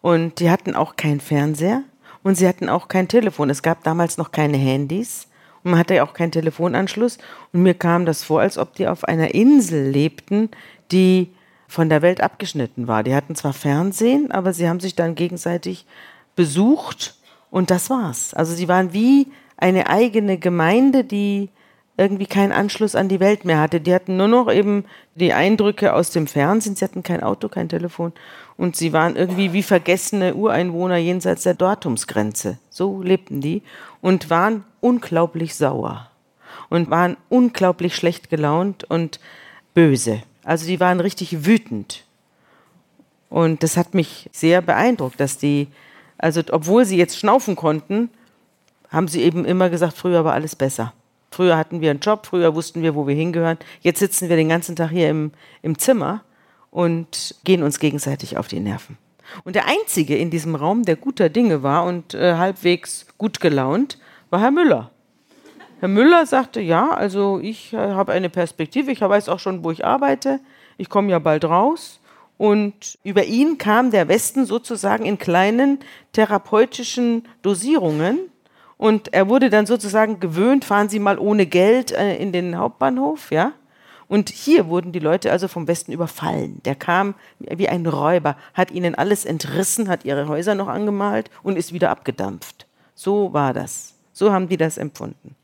[0.00, 1.82] und die hatten auch keinen Fernseher
[2.22, 3.50] und sie hatten auch kein Telefon.
[3.50, 5.27] Es gab damals noch keine Handys
[5.68, 7.18] man hatte ja auch keinen Telefonanschluss
[7.52, 10.50] und mir kam das vor, als ob die auf einer Insel lebten,
[10.90, 11.30] die
[11.68, 13.02] von der Welt abgeschnitten war.
[13.02, 15.86] Die hatten zwar Fernsehen, aber sie haben sich dann gegenseitig
[16.34, 17.16] besucht
[17.50, 18.34] und das war's.
[18.34, 21.50] Also sie waren wie eine eigene Gemeinde, die
[21.98, 23.80] irgendwie keinen Anschluss an die Welt mehr hatte.
[23.80, 24.84] Die hatten nur noch eben
[25.16, 26.76] die Eindrücke aus dem Fernsehen.
[26.76, 28.12] Sie hatten kein Auto, kein Telefon.
[28.56, 32.58] Und sie waren irgendwie wie vergessene Ureinwohner jenseits der Datumsgrenze.
[32.70, 33.62] So lebten die
[34.00, 36.10] und waren unglaublich sauer
[36.68, 39.20] und waren unglaublich schlecht gelaunt und
[39.74, 40.22] böse.
[40.44, 42.04] Also die waren richtig wütend.
[43.30, 45.68] Und das hat mich sehr beeindruckt, dass die,
[46.16, 48.10] also obwohl sie jetzt schnaufen konnten,
[48.90, 50.94] haben sie eben immer gesagt, früher war alles besser.
[51.30, 53.58] Früher hatten wir einen Job, früher wussten wir, wo wir hingehören.
[53.82, 56.22] Jetzt sitzen wir den ganzen Tag hier im, im Zimmer
[56.70, 58.96] und gehen uns gegenseitig auf die Nerven.
[59.44, 63.98] Und der Einzige in diesem Raum, der guter Dinge war und äh, halbwegs gut gelaunt,
[64.30, 64.90] war Herr Müller.
[65.80, 69.70] Herr Müller sagte, ja, also ich äh, habe eine Perspektive, ich weiß auch schon, wo
[69.70, 70.40] ich arbeite,
[70.76, 72.00] ich komme ja bald raus.
[72.36, 75.80] Und über ihn kam der Westen sozusagen in kleinen
[76.12, 78.18] therapeutischen Dosierungen
[78.78, 83.32] und er wurde dann sozusagen gewöhnt, fahren Sie mal ohne Geld äh, in den Hauptbahnhof,
[83.32, 83.52] ja?
[84.06, 86.62] Und hier wurden die Leute also vom Westen überfallen.
[86.64, 91.58] Der kam wie ein Räuber, hat ihnen alles entrissen, hat ihre Häuser noch angemalt und
[91.58, 92.66] ist wieder abgedampft.
[92.94, 93.97] So war das.
[94.18, 95.36] So haben die das empfunden.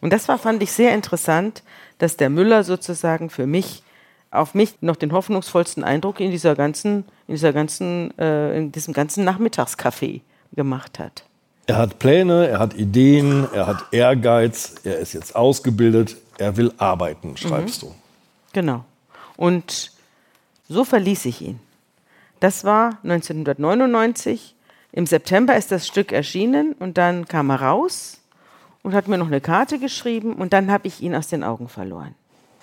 [0.00, 1.64] Und das war, fand ich sehr interessant,
[1.98, 3.82] dass der Müller sozusagen für mich,
[4.30, 8.94] auf mich noch den hoffnungsvollsten Eindruck in dieser ganzen, in dieser ganzen, äh, in diesem
[8.94, 10.20] ganzen Nachmittagscafé
[10.54, 11.24] gemacht hat.
[11.66, 16.72] Er hat Pläne, er hat Ideen, er hat Ehrgeiz, er ist jetzt ausgebildet, er will
[16.78, 17.88] arbeiten, schreibst mhm.
[17.88, 17.94] du.
[18.52, 18.84] Genau.
[19.36, 19.90] Und
[20.68, 21.58] so verließ ich ihn.
[22.38, 24.54] Das war 1999.
[24.92, 28.20] Im September ist das Stück erschienen und dann kam er raus
[28.82, 31.68] und hat mir noch eine Karte geschrieben und dann habe ich ihn aus den Augen
[31.68, 32.14] verloren.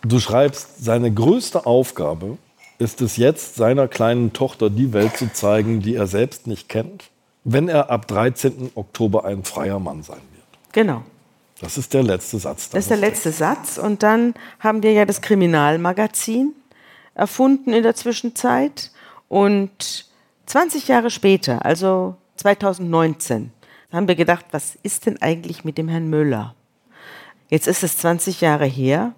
[0.01, 2.37] Du schreibst, seine größte Aufgabe
[2.77, 7.05] ist es jetzt, seiner kleinen Tochter die Welt zu zeigen, die er selbst nicht kennt,
[7.43, 8.71] wenn er ab 13.
[8.75, 10.45] Oktober ein freier Mann sein wird.
[10.71, 11.03] Genau.
[11.61, 12.69] Das ist der letzte Satz.
[12.69, 13.77] Das ist der letzte Satz.
[13.77, 16.53] Und dann haben wir ja das Kriminalmagazin
[17.13, 18.91] erfunden in der Zwischenzeit.
[19.29, 20.05] Und
[20.45, 23.51] 20 Jahre später, also 2019,
[23.91, 26.55] haben wir gedacht, was ist denn eigentlich mit dem Herrn Müller?
[27.49, 29.13] Jetzt ist es 20 Jahre her.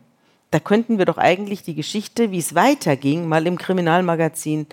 [0.51, 4.67] Da könnten wir doch eigentlich die Geschichte, wie es weiterging, mal im Kriminalmagazin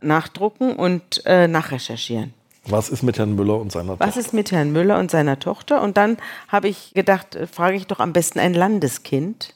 [0.00, 2.34] nachdrucken und äh, nachrecherchieren.
[2.66, 4.08] Was ist mit Herrn Müller und seiner Was Tochter?
[4.08, 5.82] Was ist mit Herrn Müller und seiner Tochter?
[5.82, 6.16] Und dann
[6.48, 9.54] habe ich gedacht, äh, frage ich doch am besten ein Landeskind,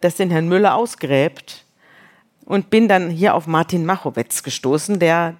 [0.00, 1.64] das den Herrn Müller ausgräbt.
[2.44, 5.36] Und bin dann hier auf Martin Machowetz gestoßen, der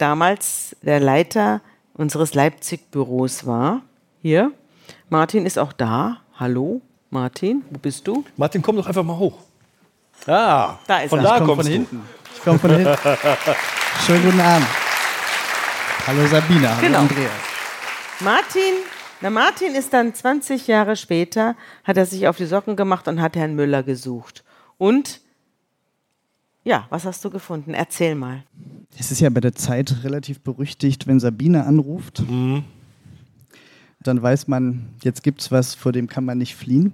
[0.00, 1.60] damals der Leiter
[1.94, 3.82] unseres Leipzig-Büros war.
[4.22, 4.52] Hier.
[5.08, 6.18] Martin ist auch da.
[6.38, 6.80] Hallo,
[7.10, 8.24] Martin, wo bist du?
[8.36, 9.38] Martin, komm doch einfach mal hoch.
[10.26, 11.24] Ah, Da ist von er.
[11.24, 11.72] da Ich komme kommst von du.
[11.72, 12.02] hinten.
[12.36, 12.96] Ich komme von hinten.
[14.06, 14.66] Schönen guten Abend.
[16.06, 16.98] Hallo Sabina, hallo Genau.
[17.00, 17.30] Andreas.
[18.20, 18.74] Martin,
[19.20, 23.20] na Martin ist dann 20 Jahre später, hat er sich auf die Socken gemacht und
[23.20, 24.44] hat Herrn Müller gesucht.
[24.78, 25.20] Und
[26.64, 27.72] ja, was hast du gefunden?
[27.74, 28.42] Erzähl mal.
[28.98, 32.22] Es ist ja bei der Zeit relativ berüchtigt, wenn Sabine anruft,
[34.02, 36.92] dann weiß man, jetzt gibt's was, vor dem kann man nicht fliehen.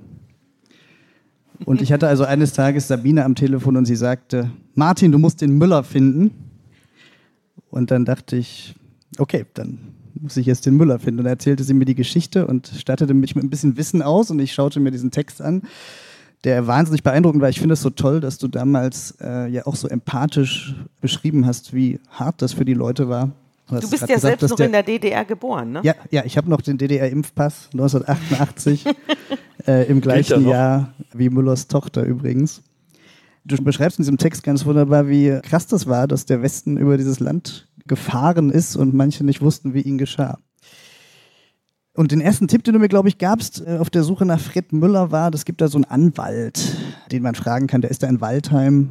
[1.65, 5.41] Und ich hatte also eines Tages Sabine am Telefon und sie sagte, Martin, du musst
[5.41, 6.31] den Müller finden.
[7.71, 8.75] Und dann dachte ich,
[9.19, 9.79] okay, dann
[10.15, 11.21] muss ich jetzt den Müller finden.
[11.21, 14.31] Und dann erzählte sie mir die Geschichte und stattete mich mit ein bisschen Wissen aus
[14.31, 15.63] und ich schaute mir diesen Text an,
[16.47, 17.49] der wahnsinnig beeindruckend war.
[17.51, 21.75] Ich finde es so toll, dass du damals äh, ja auch so empathisch beschrieben hast,
[21.75, 23.33] wie hart das für die Leute war.
[23.69, 25.81] hast Du bist ja gesagt, selbst noch der- in der DDR geboren, ne?
[25.83, 28.85] ja, ja, ich habe noch den DDR-Impfpass 1988
[29.67, 30.47] äh, im gleichen?
[30.49, 32.63] Jahr wie Müllers Tochter übrigens.
[33.45, 36.97] Du beschreibst in diesem Text ganz wunderbar, wie krass das war, dass der Westen über
[36.97, 40.39] dieses Land gefahren ist und manche nicht wussten, wie ihnen geschah.
[41.97, 44.39] Und den ersten Tipp, den du mir, glaube ich, gabst, äh, auf der Suche nach
[44.39, 46.77] Fred Müller war, es gibt da so einen Anwalt,
[47.11, 48.91] den man fragen kann, der ist da in Waldheim.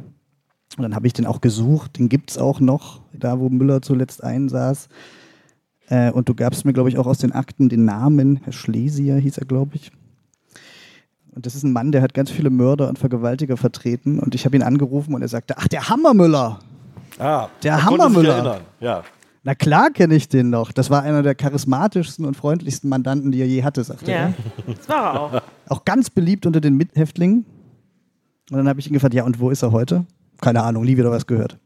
[0.76, 3.80] Und dann habe ich den auch gesucht, den gibt es auch noch, da wo Müller
[3.80, 4.88] zuletzt einsaß.
[5.88, 9.16] Äh, und du gabst mir, glaube ich, auch aus den Akten den Namen, Herr Schlesier
[9.16, 9.92] hieß er, glaube ich.
[11.32, 14.18] Und das ist ein Mann, der hat ganz viele Mörder und Vergewaltiger vertreten.
[14.18, 16.58] Und ich habe ihn angerufen und er sagte, ach, der Hammermüller.
[17.18, 18.60] Ah, Der er Hammermüller.
[18.80, 19.04] Ja.
[19.46, 20.72] Na klar kenne ich den noch.
[20.72, 24.34] Das war einer der charismatischsten und freundlichsten Mandanten, die er je hatte, sagte Ja, er.
[24.66, 25.42] das war er auch.
[25.68, 27.46] Auch ganz beliebt unter den Mithäftlingen.
[28.50, 30.04] Und dann habe ich ihn gefragt, ja, und wo ist er heute?
[30.40, 31.58] Keine Ahnung, nie wieder was gehört.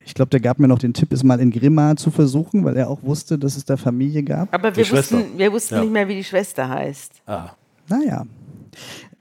[0.00, 2.76] Ich glaube, der gab mir noch den Tipp, es mal in Grimma zu versuchen, weil
[2.76, 4.52] er auch wusste, dass es da Familie gab.
[4.52, 5.18] Aber Die wir Schwester.
[5.18, 5.80] wussten, wir wussten Ja.
[5.82, 7.12] nicht mehr, wie die Schwester heißt.
[7.26, 7.50] Ah.
[7.88, 8.24] Naja.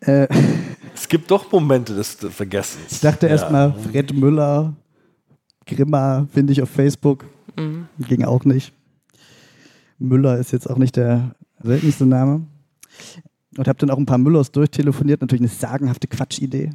[0.02, 0.28] Äh,
[0.96, 2.94] Es gibt doch Momente des des Vergessens.
[2.94, 4.74] ich dachte erst mal, Fred Müller,
[5.66, 7.26] Grimma finde ich auf Facebook.
[8.00, 8.74] Ging auch nicht.
[9.98, 12.46] Müller ist jetzt auch nicht der seltenste Name.
[13.58, 15.22] Und habe dann auch ein paar Müllers durchtelefoniert.
[15.22, 16.72] Natürlich eine sagenhafte Quatschidee.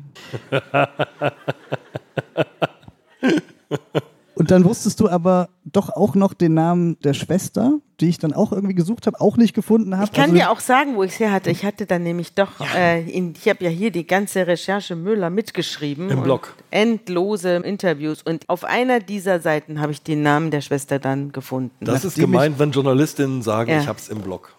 [4.40, 8.32] Und dann wusstest du aber doch auch noch den Namen der Schwester, die ich dann
[8.32, 10.04] auch irgendwie gesucht habe, auch nicht gefunden habe.
[10.06, 11.50] Ich kann Also- dir auch sagen, wo ich es her hatte.
[11.50, 15.28] Ich hatte dann nämlich doch, äh, in, ich habe ja hier die ganze Recherche Müller
[15.28, 16.08] mitgeschrieben.
[16.08, 16.54] Im Blog.
[16.70, 18.22] Endlose Interviews.
[18.22, 21.84] Und auf einer dieser Seiten habe ich den Namen der Schwester dann gefunden.
[21.84, 23.80] Das ist gemeint, wenn Journalistinnen sagen, Ja.
[23.80, 24.54] ich hab's im Blog.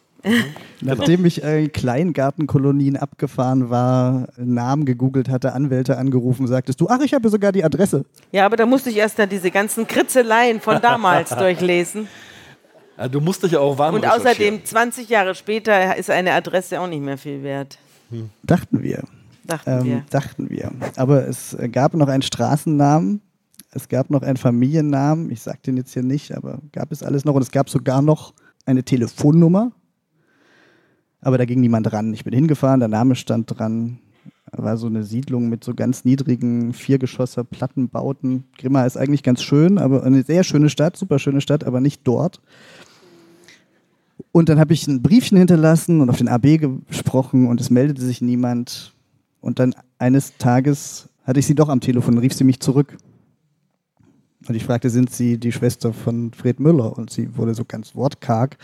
[0.81, 7.13] Nachdem ich äh, Kleingartenkolonien abgefahren war, Namen gegoogelt hatte, Anwälte angerufen, sagtest du, ach, ich
[7.13, 8.05] habe sogar die Adresse.
[8.31, 12.07] Ja, aber da musste ich erst dann diese ganzen Kritzeleien von damals durchlesen.
[12.97, 16.79] Ja, du musst dich ja auch warm Und außerdem, 20 Jahre später ist eine Adresse
[16.79, 17.77] auch nicht mehr viel wert.
[18.43, 19.03] Dachten wir.
[19.43, 20.05] Dachten Ähm, wir.
[20.09, 20.71] dachten wir.
[20.97, 23.21] Aber es gab noch einen Straßennamen,
[23.71, 27.25] es gab noch einen Familiennamen, ich sage den jetzt hier nicht, aber gab es alles
[27.25, 28.33] noch und es gab sogar noch
[28.65, 29.71] eine Telefonnummer.
[31.21, 32.13] Aber da ging niemand ran.
[32.13, 33.99] Ich bin hingefahren, der Name stand dran.
[34.51, 38.45] War so eine Siedlung mit so ganz niedrigen Viergeschosser Plattenbauten.
[38.57, 42.01] Grimma ist eigentlich ganz schön, aber eine sehr schöne Stadt, super schöne Stadt, aber nicht
[42.03, 42.41] dort.
[44.31, 48.01] Und dann habe ich ein Briefchen hinterlassen und auf den AB gesprochen und es meldete
[48.01, 48.93] sich niemand.
[49.39, 52.97] Und dann eines Tages hatte ich sie doch am Telefon, rief sie mich zurück.
[54.47, 56.97] Und ich fragte, sind Sie die Schwester von Fred Müller?
[56.97, 58.57] Und sie wurde so ganz wortkarg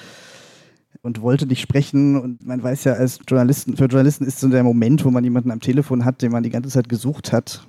[1.08, 2.20] und wollte nicht sprechen.
[2.20, 5.52] Und man weiß ja, als Journalisten, für Journalisten ist so der Moment, wo man jemanden
[5.52, 7.66] am Telefon hat, den man die ganze Zeit gesucht hat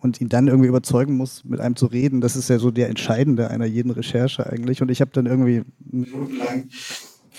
[0.00, 2.20] und ihn dann irgendwie überzeugen muss, mit einem zu reden.
[2.20, 4.82] Das ist ja so der Entscheidende einer jeden Recherche eigentlich.
[4.82, 6.68] Und ich habe dann irgendwie minutenlang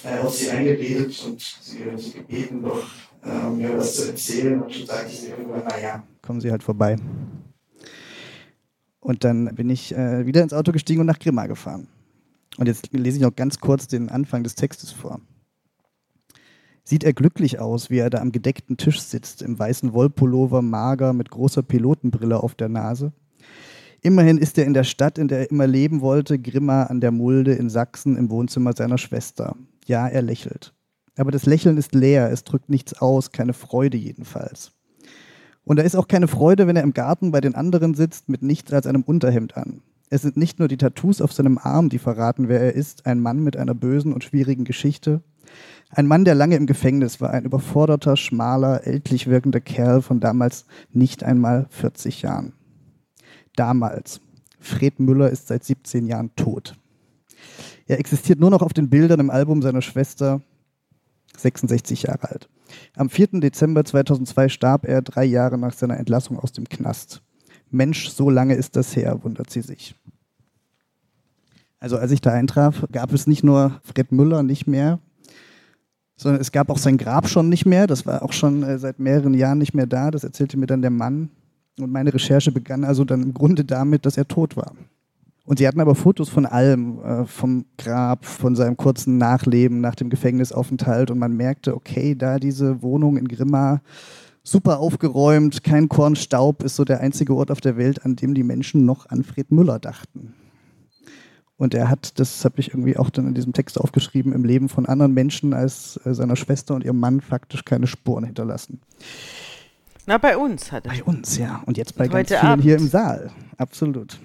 [0.05, 2.85] äh, auf sie eingeredet und sie, gebeten, doch
[3.25, 4.61] äh, mir was zu erzählen.
[4.61, 6.95] Und schon sagte sie irgendwann, naja, kommen Sie halt vorbei.
[9.01, 11.89] Und dann bin ich äh, wieder ins Auto gestiegen und nach Grimma gefahren.
[12.55, 15.19] Und jetzt lese ich noch ganz kurz den Anfang des Textes vor.
[16.91, 21.13] Sieht er glücklich aus, wie er da am gedeckten Tisch sitzt, im weißen Wollpullover, mager,
[21.13, 23.13] mit großer Pilotenbrille auf der Nase?
[24.01, 27.11] Immerhin ist er in der Stadt, in der er immer leben wollte, Grimma an der
[27.11, 29.55] Mulde in Sachsen im Wohnzimmer seiner Schwester.
[29.85, 30.73] Ja, er lächelt.
[31.15, 34.73] Aber das Lächeln ist leer, es drückt nichts aus, keine Freude jedenfalls.
[35.63, 38.41] Und da ist auch keine Freude, wenn er im Garten bei den anderen sitzt, mit
[38.41, 39.79] nichts als einem Unterhemd an.
[40.09, 43.21] Es sind nicht nur die Tattoos auf seinem Arm, die verraten, wer er ist, ein
[43.21, 45.21] Mann mit einer bösen und schwierigen Geschichte.
[45.89, 50.65] Ein Mann, der lange im Gefängnis war, ein überforderter, schmaler, ältlich wirkender Kerl von damals
[50.91, 52.53] nicht einmal 40 Jahren.
[53.55, 54.21] Damals.
[54.59, 56.75] Fred Müller ist seit 17 Jahren tot.
[57.87, 60.41] Er existiert nur noch auf den Bildern im Album seiner Schwester,
[61.35, 62.49] 66 Jahre alt.
[62.95, 63.41] Am 4.
[63.41, 67.21] Dezember 2002 starb er drei Jahre nach seiner Entlassung aus dem Knast.
[67.69, 69.95] Mensch, so lange ist das her, wundert sie sich.
[71.79, 74.99] Also als ich da eintraf, gab es nicht nur Fred Müller nicht mehr,
[76.21, 77.87] sondern es gab auch sein Grab schon nicht mehr.
[77.87, 80.11] Das war auch schon äh, seit mehreren Jahren nicht mehr da.
[80.11, 81.31] Das erzählte mir dann der Mann.
[81.79, 84.73] Und meine Recherche begann also dann im Grunde damit, dass er tot war.
[85.45, 89.95] Und sie hatten aber Fotos von allem, äh, vom Grab, von seinem kurzen Nachleben nach
[89.95, 91.09] dem Gefängnisaufenthalt.
[91.09, 93.81] Und man merkte, okay, da diese Wohnung in Grimma,
[94.43, 98.35] super aufgeräumt, kein Korn Staub, ist so der einzige Ort auf der Welt, an dem
[98.35, 100.35] die Menschen noch an Fred Müller dachten.
[101.61, 104.67] Und er hat, das habe ich irgendwie auch dann in diesem Text aufgeschrieben, im Leben
[104.67, 108.81] von anderen Menschen als äh, seiner Schwester und ihrem Mann faktisch keine Spuren hinterlassen.
[110.07, 110.93] Na, bei uns hat er.
[110.93, 111.61] Bei uns, ja.
[111.67, 112.63] Und jetzt bei Und ganz vielen Abend.
[112.63, 113.29] hier im Saal.
[113.57, 114.19] Absolut.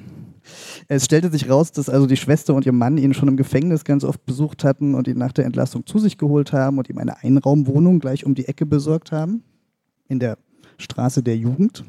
[0.89, 3.85] Es stellte sich raus, dass also die Schwester und ihr Mann ihn schon im Gefängnis
[3.85, 6.97] ganz oft besucht hatten und ihn nach der Entlassung zu sich geholt haben und ihm
[6.97, 9.43] eine Einraumwohnung gleich um die Ecke besorgt haben.
[10.09, 10.39] In der
[10.79, 11.85] Straße der Jugend.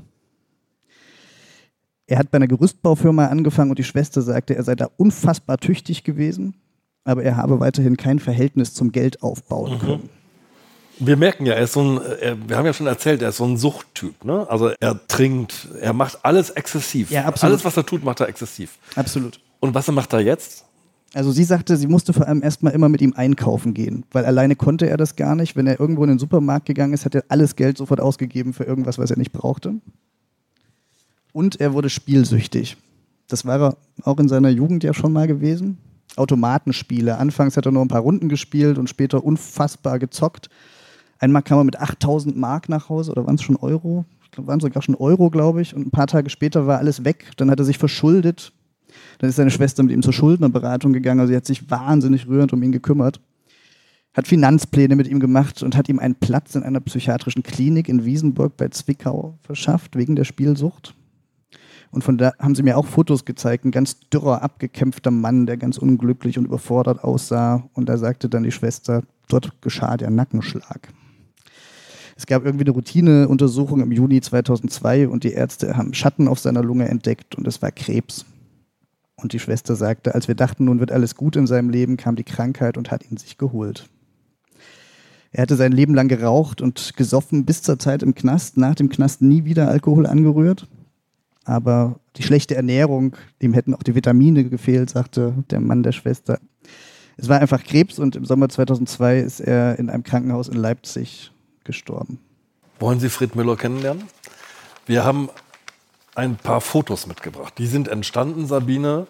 [2.08, 6.04] Er hat bei einer Gerüstbaufirma angefangen und die Schwester sagte, er sei da unfassbar tüchtig
[6.04, 6.56] gewesen,
[7.04, 9.80] aber er habe weiterhin kein Verhältnis zum Geld aufbauen Mhm.
[9.80, 10.10] können.
[11.00, 13.38] Wir merken ja, er ist so ein, er, wir haben ja schon erzählt, er ist
[13.38, 14.24] so ein Suchttyp.
[14.26, 14.50] Ne?
[14.50, 17.12] Also er trinkt, er macht alles exzessiv.
[17.12, 17.52] Ja, absolut.
[17.54, 18.80] Alles, was er tut, macht er exzessiv.
[18.96, 19.40] Absolut.
[19.60, 20.66] Und was macht er jetzt?
[21.14, 24.56] Also sie sagte, sie musste vor allem erstmal immer mit ihm einkaufen gehen, weil alleine
[24.56, 25.56] konnte er das gar nicht.
[25.56, 28.64] Wenn er irgendwo in den Supermarkt gegangen ist, hat er alles Geld sofort ausgegeben für
[28.64, 29.76] irgendwas, was er nicht brauchte.
[31.38, 32.78] Und er wurde spielsüchtig.
[33.28, 35.78] Das war er auch in seiner Jugend ja schon mal gewesen.
[36.16, 37.20] Automatenspiele.
[37.20, 40.50] Anfangs hat er nur ein paar Runden gespielt und später unfassbar gezockt.
[41.20, 44.06] Einmal kam er mit 8000 Mark nach Hause oder waren es schon Euro?
[44.36, 45.76] Waren sogar schon Euro, glaube ich.
[45.76, 47.30] Und ein paar Tage später war alles weg.
[47.38, 48.52] Dann hat er sich verschuldet.
[49.20, 51.20] Dann ist seine Schwester mit ihm zur Schuldnerberatung gegangen.
[51.20, 53.22] Also sie hat sich wahnsinnig rührend um ihn gekümmert.
[54.16, 58.06] Hat Finanzpläne mit ihm gemacht und hat ihm einen Platz in einer psychiatrischen Klinik in
[58.06, 60.96] Wiesenburg bei Zwickau verschafft, wegen der Spielsucht.
[61.98, 63.66] Und von da haben sie mir auch Fotos gezeigt.
[63.66, 67.68] Ein ganz dürrer, abgekämpfter Mann, der ganz unglücklich und überfordert aussah.
[67.74, 70.90] Und da sagte dann die Schwester, dort geschah der Nackenschlag.
[72.16, 76.62] Es gab irgendwie eine Routineuntersuchung im Juni 2002 und die Ärzte haben Schatten auf seiner
[76.62, 78.26] Lunge entdeckt und es war Krebs.
[79.16, 82.16] Und die Schwester sagte, als wir dachten, nun wird alles gut in seinem Leben, kam
[82.16, 83.90] die Krankheit und hat ihn sich geholt.
[85.32, 88.90] Er hatte sein Leben lang geraucht und gesoffen bis zur Zeit im Knast, nach dem
[88.90, 90.68] Knast nie wieder Alkohol angerührt.
[91.48, 96.40] Aber die schlechte Ernährung, ihm hätten auch die Vitamine gefehlt, sagte der Mann der Schwester.
[97.16, 101.32] Es war einfach Krebs und im Sommer 2002 ist er in einem Krankenhaus in Leipzig
[101.64, 102.20] gestorben.
[102.80, 104.04] Wollen Sie Fred Müller kennenlernen?
[104.86, 105.30] Wir haben
[106.16, 107.54] ein paar Fotos mitgebracht.
[107.58, 109.08] Die sind entstanden, Sabine,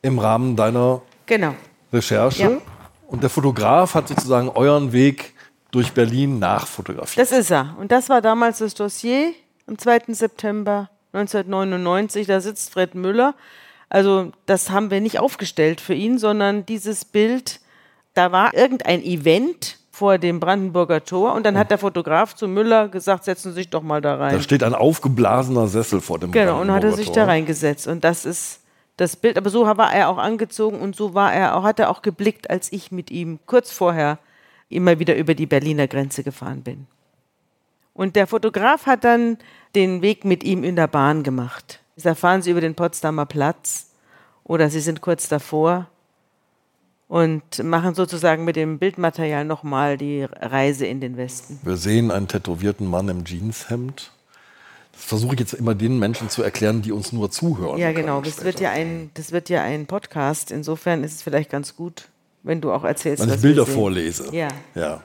[0.00, 1.54] im Rahmen deiner Genau.
[1.92, 2.42] Recherche.
[2.42, 2.58] Ja.
[3.06, 5.34] Und der Fotograf hat sozusagen euren Weg
[5.72, 7.18] durch Berlin nachfotografiert.
[7.30, 7.76] Das ist er.
[7.78, 9.32] Und das war damals das Dossier
[9.66, 10.14] am 2.
[10.14, 12.26] September 1999.
[12.26, 13.34] Da sitzt Fred Müller.
[13.88, 17.60] Also das haben wir nicht aufgestellt für ihn, sondern dieses Bild,
[18.14, 22.88] da war irgendein Event vor dem Brandenburger Tor und dann hat der Fotograf zu Müller
[22.88, 24.32] gesagt, setzen Sie sich doch mal da rein.
[24.32, 27.32] Da steht ein aufgeblasener Sessel vor dem Genau, und hat er sich Brandenburger da Tor.
[27.32, 27.86] reingesetzt.
[27.88, 28.60] Und das ist
[28.96, 29.36] das Bild.
[29.36, 32.48] Aber so war er auch angezogen und so war er auch, hat er auch geblickt,
[32.48, 34.18] als ich mit ihm kurz vorher
[34.68, 36.86] immer wieder über die Berliner Grenze gefahren bin.
[37.92, 39.38] Und der Fotograf hat dann
[39.74, 41.80] den Weg mit ihm in der Bahn gemacht.
[41.96, 43.90] Da fahren sie über den Potsdamer Platz
[44.44, 45.86] oder sie sind kurz davor
[47.08, 51.58] und machen sozusagen mit dem Bildmaterial nochmal die Reise in den Westen.
[51.62, 54.12] Wir sehen einen tätowierten Mann im Jeanshemd.
[54.92, 57.78] Das versuche ich jetzt immer den Menschen zu erklären, die uns nur zuhören.
[57.78, 58.20] Ja, genau.
[58.20, 60.50] Das wird ja, ein, das wird ja ein Podcast.
[60.52, 62.08] Insofern ist es vielleicht ganz gut,
[62.42, 64.28] wenn du auch erzählst, Wenn ich Bilder vorlese.
[64.34, 64.48] Ja.
[64.74, 65.02] ja.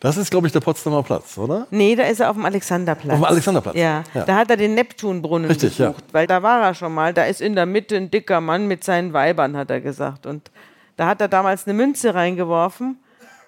[0.00, 1.66] Das ist, glaube ich, der Potsdamer Platz, oder?
[1.70, 3.14] Nee, da ist er auf dem Alexanderplatz.
[3.14, 3.76] Auf dem Alexanderplatz.
[3.76, 4.04] Ja.
[4.14, 4.24] Ja.
[4.24, 5.88] da hat er den Neptunbrunnen Richtig, ja.
[5.90, 7.12] besucht, weil da war er schon mal.
[7.12, 10.26] Da ist in der Mitte ein dicker Mann mit seinen Weibern, hat er gesagt.
[10.26, 10.50] Und
[10.96, 12.98] da hat er damals eine Münze reingeworfen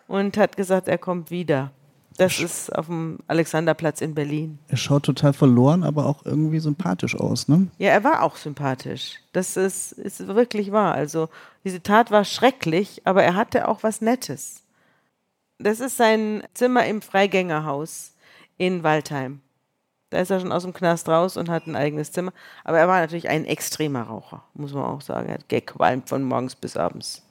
[0.08, 1.70] und hat gesagt, er kommt wieder.
[2.16, 4.58] Das ist auf dem Alexanderplatz in Berlin.
[4.68, 7.68] Er schaut total verloren, aber auch irgendwie sympathisch aus, ne?
[7.78, 9.20] Ja, er war auch sympathisch.
[9.32, 10.92] Das ist, ist wirklich wahr.
[10.92, 11.30] Also
[11.64, 14.62] diese Tat war schrecklich, aber er hatte auch was Nettes.
[15.62, 18.14] Das ist sein Zimmer im Freigängerhaus
[18.56, 19.40] in Waldheim.
[20.08, 22.32] Da ist er schon aus dem Knast raus und hat ein eigenes Zimmer.
[22.64, 25.28] Aber er war natürlich ein extremer Raucher, muss man auch sagen.
[25.28, 27.22] Er hat gequalmt von morgens bis abends.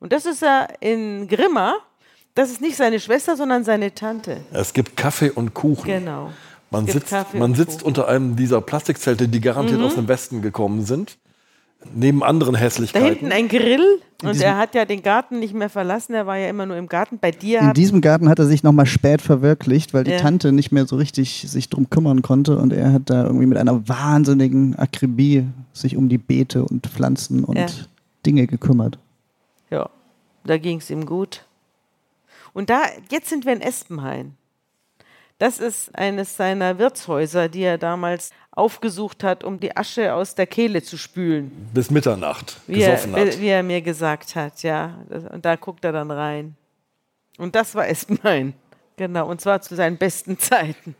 [0.00, 1.76] Und das ist er in Grimma.
[2.34, 4.44] Das ist nicht seine Schwester, sondern seine Tante.
[4.52, 5.84] Es gibt Kaffee und Kuchen.
[5.84, 6.32] Genau.
[6.70, 11.18] Man sitzt, man sitzt unter einem dieser Plastikzelte, die garantiert aus dem Westen gekommen sind.
[11.94, 13.06] Neben anderen Da Hässlichkeiten.
[13.08, 16.48] hinten ein Grill und er hat ja den Garten nicht mehr verlassen, er war ja
[16.48, 17.18] immer nur im Garten.
[17.18, 20.18] Bei dir In diesem Garten hat er sich nochmal spät verwirklicht, weil die Ja.
[20.18, 23.58] Tante nicht mehr so richtig sich drum kümmern konnte und er hat da irgendwie mit
[23.58, 27.66] einer wahnsinnigen Akribie sich um die Beete und Pflanzen und Ja.
[28.24, 28.98] Dinge gekümmert.
[29.70, 29.88] ja,
[30.44, 31.44] da ging es ihm gut.
[32.52, 34.34] Und da, jetzt sind wir in Espenhain.
[35.38, 40.46] Das ist eines seiner Wirtshäuser, die er damals aufgesucht hat, um die Asche aus der
[40.46, 43.40] Kehle zu spülen, bis Mitternacht wie er, hat.
[43.40, 44.62] wie er mir gesagt hat.
[44.62, 44.98] Ja,
[45.30, 46.56] und da guckt er dann rein.
[47.36, 48.54] Und das war Espenhain.
[48.98, 50.94] Genau, und zwar zu seinen besten Zeiten.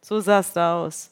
[0.00, 1.10] So sah es da aus.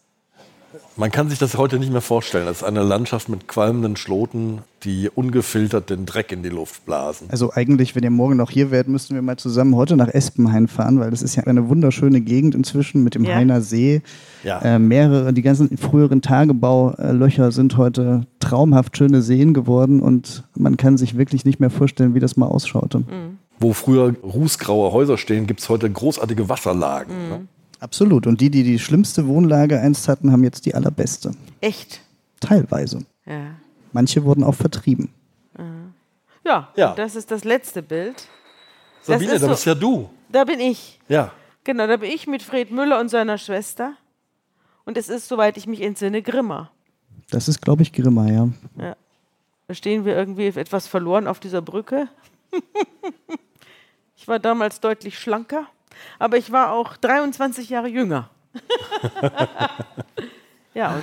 [0.96, 2.46] Man kann sich das heute nicht mehr vorstellen.
[2.46, 7.28] Das ist eine Landschaft mit qualmenden Schloten, die ungefiltert den Dreck in die Luft blasen.
[7.30, 10.68] Also eigentlich, wenn ihr morgen noch hier wärt, müssten wir mal zusammen heute nach Espenhain
[10.68, 13.36] fahren, weil das ist ja eine wunderschöne Gegend inzwischen mit dem Ja.
[13.36, 14.02] Hainer See.
[14.44, 14.60] Ja.
[14.60, 20.96] Äh, mehrere, die ganzen früheren Tagebaulöcher sind heute traumhaft schöne Seen geworden und man kann
[20.96, 23.04] sich wirklich nicht mehr vorstellen, wie das mal ausschaute.
[23.60, 27.14] Wo früher rußgraue Häuser stehen, gibt es heute großartige Wasserlagen.
[27.14, 27.28] Mhm.
[27.30, 27.40] Ne?
[27.81, 28.26] Absolut.
[28.26, 31.33] Und die, die die schlimmste Wohnlage einst hatten, haben jetzt die allerbeste.
[31.61, 32.01] Echt.
[32.41, 33.05] Teilweise.
[33.26, 33.51] Ja.
[33.93, 35.11] Manche wurden auch vertrieben.
[36.45, 36.95] Ja, Ja.
[36.95, 38.26] das ist das letzte Bild.
[39.03, 40.09] Sabine, ist da so- bist ja du.
[40.31, 40.99] Da bin ich.
[41.09, 41.33] Ja.
[41.64, 43.95] Genau, da bin ich mit Fred Müller und seiner Schwester.
[44.85, 46.70] Und es ist, soweit ich mich entsinne, Grimma.
[47.31, 48.49] Das ist, glaube ich, Grimma, ja.
[48.79, 48.97] Ja.
[49.66, 52.09] Da stehen wir irgendwie etwas verloren auf dieser Brücke.
[54.16, 55.66] ich war damals deutlich schlanker,
[56.18, 58.28] aber ich war auch 23 Jahre jünger.
[60.74, 61.03] ja, und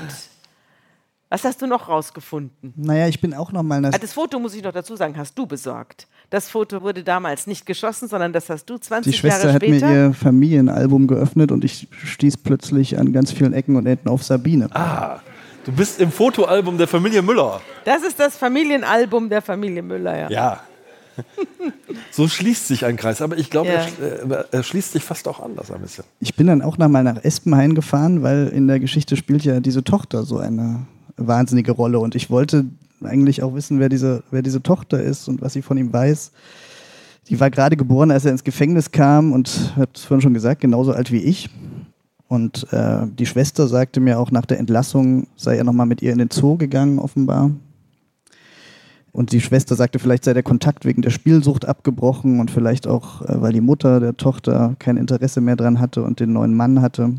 [1.30, 2.74] was hast du noch rausgefunden?
[2.78, 3.84] Naja, ich bin auch noch mal.
[3.86, 6.08] Ah, Das Foto, muss ich noch dazu sagen, hast du besorgt.
[6.30, 9.64] Das Foto wurde damals nicht geschossen, sondern das hast du 20 Die Schwester Jahre hat
[9.64, 9.88] später.
[9.88, 14.24] mir ihr Familienalbum geöffnet und ich stieß plötzlich an ganz vielen Ecken und Enden auf
[14.24, 14.70] Sabine.
[14.74, 15.20] Ah,
[15.66, 17.62] du bist im Fotoalbum der Familie Müller.
[17.84, 20.30] das ist das Familienalbum der Familie Müller, ja.
[20.30, 20.64] Ja.
[22.12, 23.22] So schließt sich ein Kreis.
[23.22, 23.86] Aber ich glaube, Ja.
[24.02, 26.04] er, äh, er schließt sich fast auch anders ein bisschen.
[26.20, 29.60] Ich bin dann auch noch mal nach Espenhain gefahren, weil in der Geschichte spielt ja
[29.60, 30.86] diese Tochter so eine
[31.18, 32.66] wahnsinnige Rolle und ich wollte
[33.04, 36.32] eigentlich auch wissen, wer diese, wer diese Tochter ist und was sie von ihm weiß.
[37.30, 40.62] Die war gerade geboren, als er ins Gefängnis kam und hat es vorhin schon gesagt,
[40.62, 41.50] genauso alt wie ich.
[42.28, 46.12] Und äh, die Schwester sagte mir auch nach der Entlassung, sei er nochmal mit ihr
[46.12, 47.52] in den Zoo gegangen, offenbar.
[49.16, 53.22] Und die Schwester sagte, vielleicht sei der Kontakt wegen der Spielsucht abgebrochen und vielleicht auch,
[53.22, 56.82] äh, weil die Mutter der Tochter kein Interesse mehr dran hatte und den neuen Mann
[56.82, 57.14] hatte.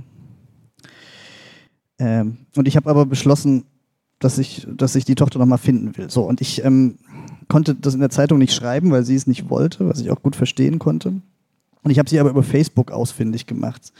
[1.98, 3.64] Ähm, und ich habe aber beschlossen,
[4.18, 6.10] dass ich, dass ich die Tochter nochmal finden will.
[6.10, 6.98] So, und ich ähm,
[7.48, 10.20] konnte das in der Zeitung nicht schreiben, weil sie es nicht wollte, was ich auch
[10.20, 11.23] gut verstehen konnte.
[11.82, 13.94] Und ich habe sie aber über Facebook ausfindig gemacht.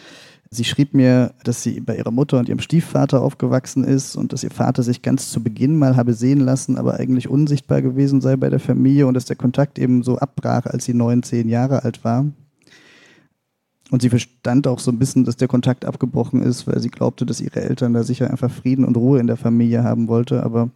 [0.51, 4.45] Sie schrieb mir, dass sie bei ihrer Mutter und ihrem Stiefvater aufgewachsen ist und dass
[4.45, 8.37] ihr Vater sich ganz zu Beginn mal habe sehen lassen, aber eigentlich unsichtbar gewesen sei
[8.37, 11.83] bei der Familie und dass der Kontakt eben so abbrach, als sie neun, zehn Jahre
[11.83, 12.27] alt war.
[13.91, 17.25] Und sie verstand auch so ein bisschen, dass der Kontakt abgebrochen ist, weil sie glaubte,
[17.25, 20.71] dass ihre Eltern da sicher einfach Frieden und Ruhe in der Familie haben wollte, aber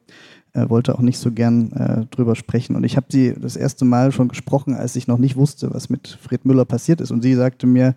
[0.53, 2.77] äh, wollte auch nicht so gern äh, drüber sprechen.
[2.77, 5.91] Und ich habe sie das erste Mal schon gesprochen, als ich noch nicht wusste, was
[5.91, 7.11] mit Fred Müller passiert ist.
[7.11, 7.95] Und sie sagte mir,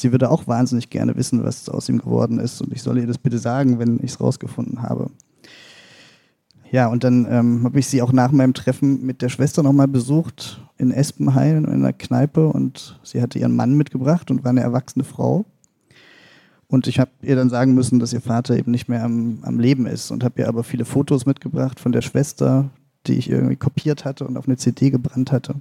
[0.00, 2.60] sie würde auch wahnsinnig gerne wissen, was aus ihm geworden ist.
[2.60, 5.10] Und ich soll ihr das bitte sagen, wenn ich es rausgefunden habe.
[6.70, 9.88] Ja, und dann ähm, habe ich sie auch nach meinem Treffen mit der Schwester nochmal
[9.88, 14.60] besucht in Espenhain in einer Kneipe und sie hatte ihren Mann mitgebracht und war eine
[14.60, 15.46] erwachsene Frau.
[16.66, 19.58] Und ich habe ihr dann sagen müssen, dass ihr Vater eben nicht mehr am, am
[19.58, 22.68] Leben ist und habe ihr aber viele Fotos mitgebracht von der Schwester,
[23.06, 25.54] die ich irgendwie kopiert hatte und auf eine CD gebrannt hatte.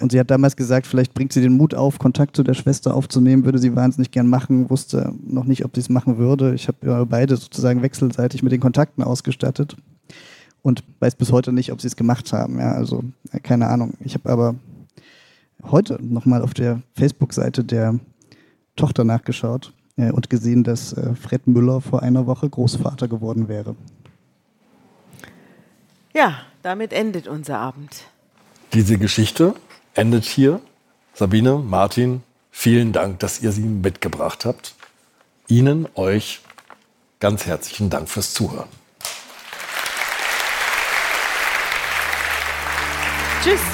[0.00, 2.94] Und sie hat damals gesagt, vielleicht bringt sie den Mut auf, Kontakt zu der Schwester
[2.94, 6.54] aufzunehmen, würde sie wahnsinnig gern machen, wusste noch nicht, ob sie es machen würde.
[6.54, 9.76] Ich habe ja beide sozusagen wechselseitig mit den Kontakten ausgestattet.
[10.62, 12.58] und weiß bis heute nicht, ob sie es gemacht haben.
[12.58, 13.94] Ja, also äh, keine Ahnung.
[14.00, 14.54] Ich habe aber
[15.62, 18.00] heute nochmal auf der Facebook-Seite der
[18.74, 23.76] Tochter nachgeschaut äh, und gesehen, dass äh, Fred Müller vor einer Woche Großvater geworden wäre.
[26.14, 28.04] Ja, damit endet unser Abend.
[28.72, 29.54] Diese Geschichte
[29.94, 30.60] endet hier.
[31.14, 34.74] Sabine, Martin, vielen Dank, dass ihr sie mitgebracht habt.
[35.48, 36.40] Ihnen, euch
[37.20, 38.68] ganz herzlichen Dank fürs Zuhören.
[43.42, 43.73] Tschüss.